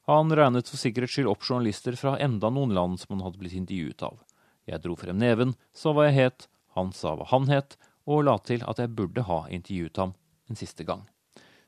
[0.05, 3.57] Han regnet for sikkerhets skyld opp journalister fra enda noen land som han hadde blitt
[3.57, 4.21] intervjuet av.
[4.67, 8.37] Jeg dro frem neven, sa hva jeg het, han sa hva han het, og la
[8.43, 10.13] til at jeg burde ha intervjuet ham
[10.47, 11.05] en siste gang.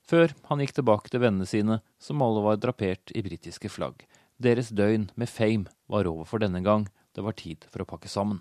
[0.03, 4.05] Før han gikk tilbake til vennene sine, som alle var drapert i britiske flagg.
[4.39, 8.09] Deres døgn med fame var over for denne gang, det var tid for å pakke
[8.11, 8.39] sammen.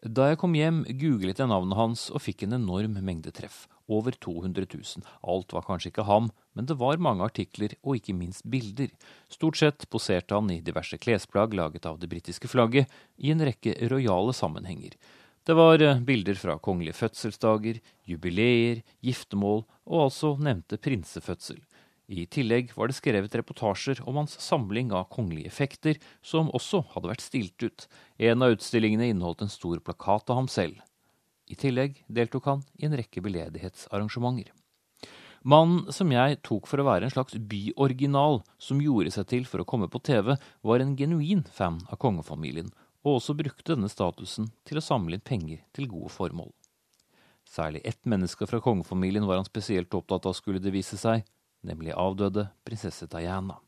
[0.00, 3.66] Da jeg kom hjem, googlet jeg navnet hans og fikk en enorm mengde treff.
[3.84, 5.04] Over 200 000.
[5.28, 8.88] Alt var kanskje ikke ham, men det var mange artikler og ikke minst bilder.
[9.28, 12.88] Stort sett poserte han i diverse klesplagg laget av det britiske flagget,
[13.20, 14.96] i en rekke rojale sammenhenger.
[15.44, 21.60] Det var eh, bilder fra kongelige fødselsdager, jubileer, giftermål og altså nevnte prinsefødsel.
[22.10, 27.10] I tillegg var det skrevet reportasjer om hans samling av kongelige effekter, som også hadde
[27.12, 27.86] vært stilt ut.
[28.18, 30.80] En av utstillingene inneholdt en stor plakat av ham selv.
[31.46, 34.50] I tillegg deltok han i en rekke veldedighetsarrangementer.
[35.46, 39.62] Mannen som jeg tok for å være en slags byoriginal som gjorde seg til for
[39.62, 40.34] å komme på TV,
[40.66, 42.74] var en genuin fan av kongefamilien,
[43.06, 46.50] og også brukte denne statusen til å samle inn penger til gode formål.
[47.46, 51.22] Særlig ett menneske fra kongefamilien var han spesielt opptatt av, skulle det vise seg,
[51.66, 53.58] nemlig avdøde prinsesse Diana.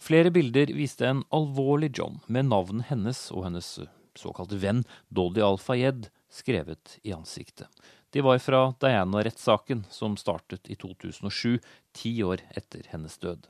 [0.00, 3.68] Flere bilder viste en alvorlig John med navnet hennes og hennes
[4.18, 7.68] såkalte venn Dodi Al-Fayed skrevet i ansiktet.
[8.10, 11.58] De var fra Diana-rettssaken som startet i 2007,
[11.92, 13.48] ti år etter hennes død.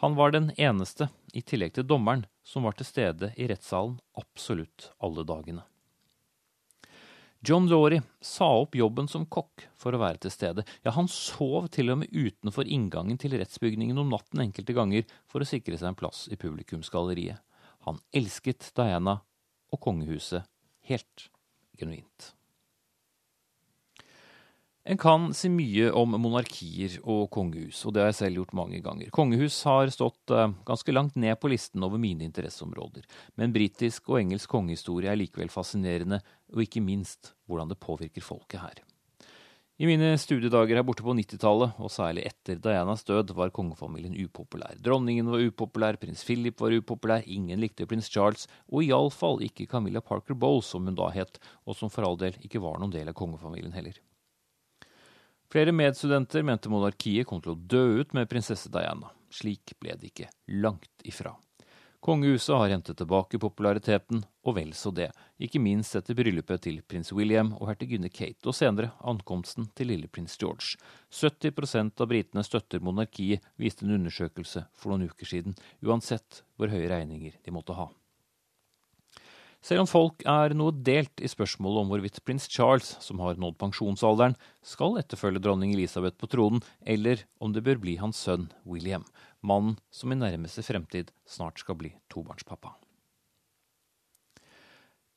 [0.00, 4.92] Han var den eneste, i tillegg til dommeren, som var til stede i rettssalen absolutt
[5.02, 5.66] alle dagene.
[7.40, 10.64] John Laurie sa opp jobben som kokk for å være til stede.
[10.82, 15.44] Ja, han sov til og med utenfor inngangen til rettsbygningen om natten enkelte ganger for
[15.44, 17.38] å sikre seg en plass i publikumsgalleriet.
[17.86, 19.20] Han elsket Diana
[19.70, 20.50] og kongehuset
[20.90, 21.28] helt
[21.78, 22.32] genuint.
[24.88, 28.78] En kan si mye om monarkier og kongehus, og det har jeg selv gjort mange
[28.80, 29.10] ganger.
[29.12, 33.04] Kongehus har stått uh, ganske langt ned på listen over mine interesseområder,
[33.36, 36.22] men britisk og engelsk kongehistorie er likevel fascinerende,
[36.54, 38.80] og ikke minst hvordan det påvirker folket her.
[39.76, 44.80] I mine studiedager her borte på 90-tallet, og særlig etter Dianas død, var kongefamilien upopulær.
[44.80, 50.00] Dronningen var upopulær, prins Philip var upopulær, ingen likte prins Charles, og iallfall ikke Camilla
[50.00, 51.36] Parker Bowles, som hun da het,
[51.68, 54.00] og som for all del ikke var noen del av kongefamilien heller.
[55.48, 59.08] Flere medstudenter mente monarkiet kom til å dø ut med prinsesse Diana.
[59.32, 60.26] Slik ble det ikke,
[60.60, 61.32] langt ifra.
[62.04, 65.08] Kongehuset har hentet tilbake populariteten, og vel så det,
[65.40, 70.10] ikke minst etter bryllupet til prins William og hertuginne Kate, og senere ankomsten til lille
[70.12, 70.76] prins George.
[71.10, 76.92] 70% av britene støtter monarkiet, viste en undersøkelse for noen uker siden, uansett hvor høye
[76.92, 77.88] regninger de måtte ha.
[79.64, 83.58] Selv om folk er noe delt i spørsmålet om hvorvidt prins Charles, som har nådd
[83.58, 89.06] pensjonsalderen, skal etterfølge dronning Elisabeth på tronen, eller om det bør bli hans sønn William,
[89.42, 92.76] mannen som i nærmeste fremtid snart skal bli tobarnspappa.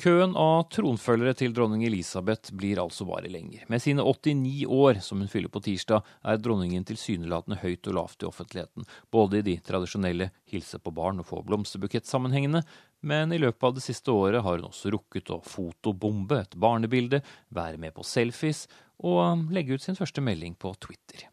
[0.02, 3.68] Køen av tronfølgere til dronning Elisabeth blir altså bare lenger.
[3.70, 8.26] Med sine 89 år, som hun fyller på tirsdag, er dronningen tilsynelatende høyt og lavt
[8.26, 12.64] i offentligheten, både i de tradisjonelle hilse på barn og få blomsterbukett-sammenhengene,
[13.06, 17.22] men i løpet av det siste året har hun også rukket å fotobombe et barnebilde,
[17.54, 18.66] være med på selfies
[19.06, 21.30] og legge ut sin første melding på Twitter.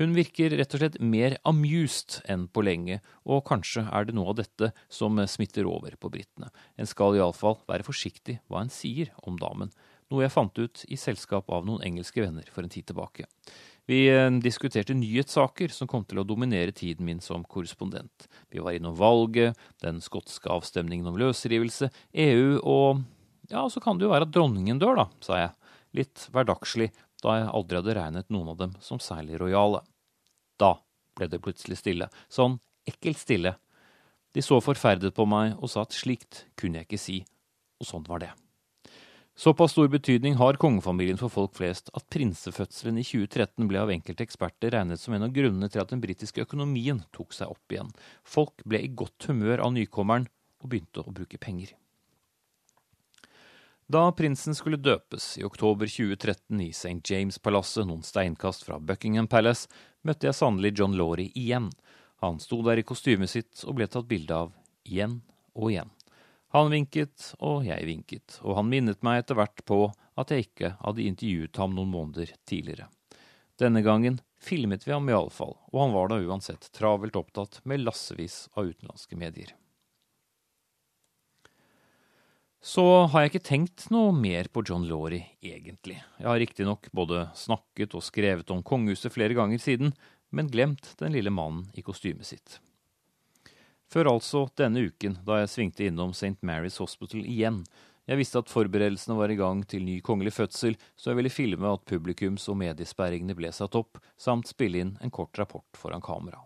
[0.00, 4.32] Hun virker rett og slett mer amused enn på lenge, og kanskje er det noe
[4.32, 6.48] av dette som smitter over på britene.
[6.80, 9.72] En skal iallfall være forsiktig hva en sier om damen,
[10.12, 13.28] noe jeg fant ut i selskap av noen engelske venner for en tid tilbake.
[13.90, 18.28] Vi eh, diskuterte nyhetssaker som kom til å dominere tiden min som korrespondent.
[18.52, 23.02] Vi var innom valget, den skotske avstemningen om løsrivelse, EU og
[23.50, 25.50] Ja, så kan det jo være at dronningen dør, da, sa jeg.
[25.98, 26.86] Litt hverdagslig,
[27.22, 29.82] da jeg aldri hadde regnet noen av dem som særlig rojale.
[30.60, 30.74] Da
[31.16, 32.08] ble det plutselig stille.
[32.32, 32.58] Sånn
[32.88, 33.56] ekkelt stille.
[34.32, 37.18] De så forferdet på meg og sa at slikt kunne jeg ikke si,
[37.80, 38.32] og sånn var det.
[39.36, 44.26] Såpass stor betydning har kongefamilien for folk flest at prinsefødselen i 2013 ble av enkelte
[44.26, 47.92] eksperter regnet som en av grunnene til at den britiske økonomien tok seg opp igjen.
[48.28, 50.28] Folk ble i godt humør av nykommeren
[50.60, 51.72] og begynte å bruke penger.
[53.92, 57.10] Da prinsen skulle døpes i oktober 2013 i St.
[57.10, 59.68] James-palasset noen steinkast fra Buckingham Palace,
[60.06, 61.66] møtte jeg sannelig John Laurie igjen.
[62.24, 64.54] Han sto der i kostymet sitt og ble tatt bilde av
[64.88, 65.18] igjen
[65.52, 65.92] og igjen.
[66.56, 69.82] Han vinket, og jeg vinket, og han minnet meg etter hvert på
[70.16, 72.88] at jeg ikke hadde intervjuet ham noen måneder tidligere.
[73.60, 78.46] Denne gangen filmet vi ham iallfall, og han var da uansett travelt opptatt med lassevis
[78.56, 79.52] av utenlandske medier.
[82.62, 85.96] Så har jeg ikke tenkt noe mer på John Laurie, egentlig.
[86.20, 89.90] Jeg har riktignok både snakket og skrevet om kongehuset flere ganger siden,
[90.30, 92.60] men glemt den lille mannen i kostymet sitt.
[93.90, 96.38] Før altså denne uken, da jeg svingte innom St.
[96.46, 97.64] Mary's Hospital igjen.
[98.06, 101.74] Jeg visste at forberedelsene var i gang til ny kongelig fødsel, så jeg ville filme
[101.74, 106.40] at publikums- og mediesperringene ble satt opp, samt spille inn en kort rapport foran kamera.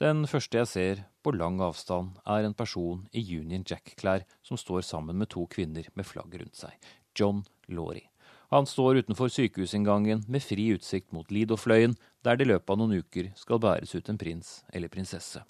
[0.00, 4.84] Den første jeg ser, på lang avstand, er en person i Union Jack-klær som står
[4.86, 6.74] sammen med to kvinner med flagg rundt seg.
[7.16, 8.08] John Laurie.
[8.50, 11.94] Han står utenfor sykehusinngangen med fri utsikt mot Lido-fløyen,
[12.26, 15.44] der det i løpet av noen uker skal bæres ut en prins eller prinsesse.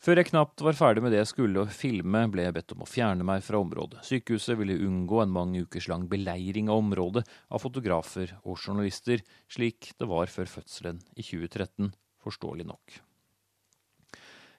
[0.00, 2.86] Før jeg knapt var ferdig med det jeg skulle å filme, ble jeg bedt om
[2.86, 4.00] å fjerne meg fra området.
[4.08, 9.20] Sykehuset ville unngå en mange ukers lang beleiring av området av fotografer og journalister,
[9.52, 11.92] slik det var før fødselen i 2013,
[12.24, 13.00] forståelig nok.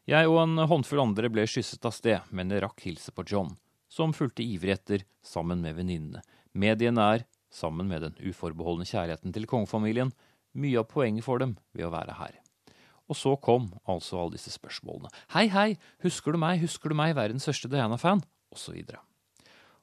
[0.10, 3.54] Jeg og en håndfull andre ble skysset av sted, men jeg rakk hilse på John,
[3.92, 9.48] som fulgte ivrig etter sammen med venninnene, Mediene er, sammen med den uforbeholdne kjærligheten til
[9.48, 10.12] kongefamilien,
[10.52, 12.36] mye av poenget for dem ved å være her.
[13.12, 15.12] Og så kom altså alle disse spørsmålene.
[15.36, 15.70] Hei, hei,
[16.04, 18.24] husker du meg, husker du meg, verdens største Diana-fan?
[18.52, 18.76] Og så.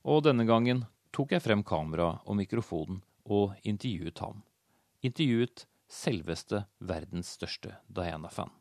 [0.04, 4.42] Og denne gangen tok jeg frem kamera og mikrofonen og intervjuet ham.
[5.04, 8.52] Intervjuet selveste verdens største Diana-fan.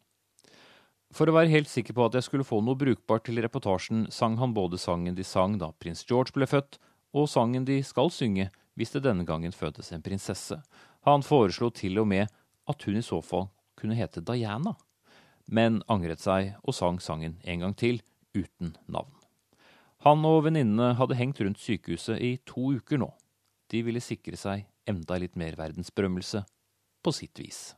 [1.15, 4.35] For å være helt sikker på at jeg skulle få noe brukbart til reportasjen, sang
[4.41, 6.79] han både sangen de sang da prins George ble født,
[7.15, 10.59] og sangen de skal synge hvis det denne gangen fødes en prinsesse.
[11.07, 12.27] Han foreslo til og med
[12.67, 13.47] at hun i så fall
[13.79, 14.75] kunne hete Diana,
[15.47, 18.01] men angret seg og sang sangen en gang til,
[18.35, 19.13] uten navn.
[20.05, 23.09] Han og venninnene hadde hengt rundt sykehuset i to uker nå.
[23.71, 26.43] De ville sikre seg enda litt mer verdensberømmelse,
[27.01, 27.71] på sitt vis.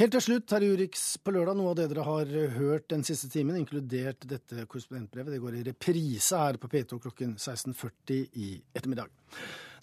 [0.00, 3.02] Helt til slutt, her i Urix på lørdag, noe av det dere har hørt den
[3.04, 5.34] siste timen, inkludert dette korrespondentbrevet.
[5.34, 9.12] Det går i reprise her på P2 klokken 16.40 i ettermiddag.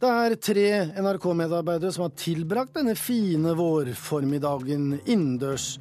[0.02, 0.66] Det er tre
[0.98, 5.76] NRK-medarbeidere som har tilbrakt denne fine vårformiddagen innendørs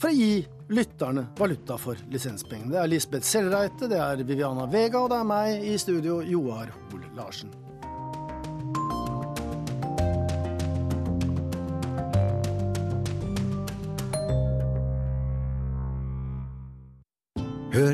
[0.00, 0.42] for å gi
[0.74, 2.74] lytterne valuta for lisenspengene.
[2.74, 6.74] Det er Lisbeth Sellreite, det er Viviana Vega, og det er meg i studio, Joar
[6.90, 7.67] Hoel Larsen.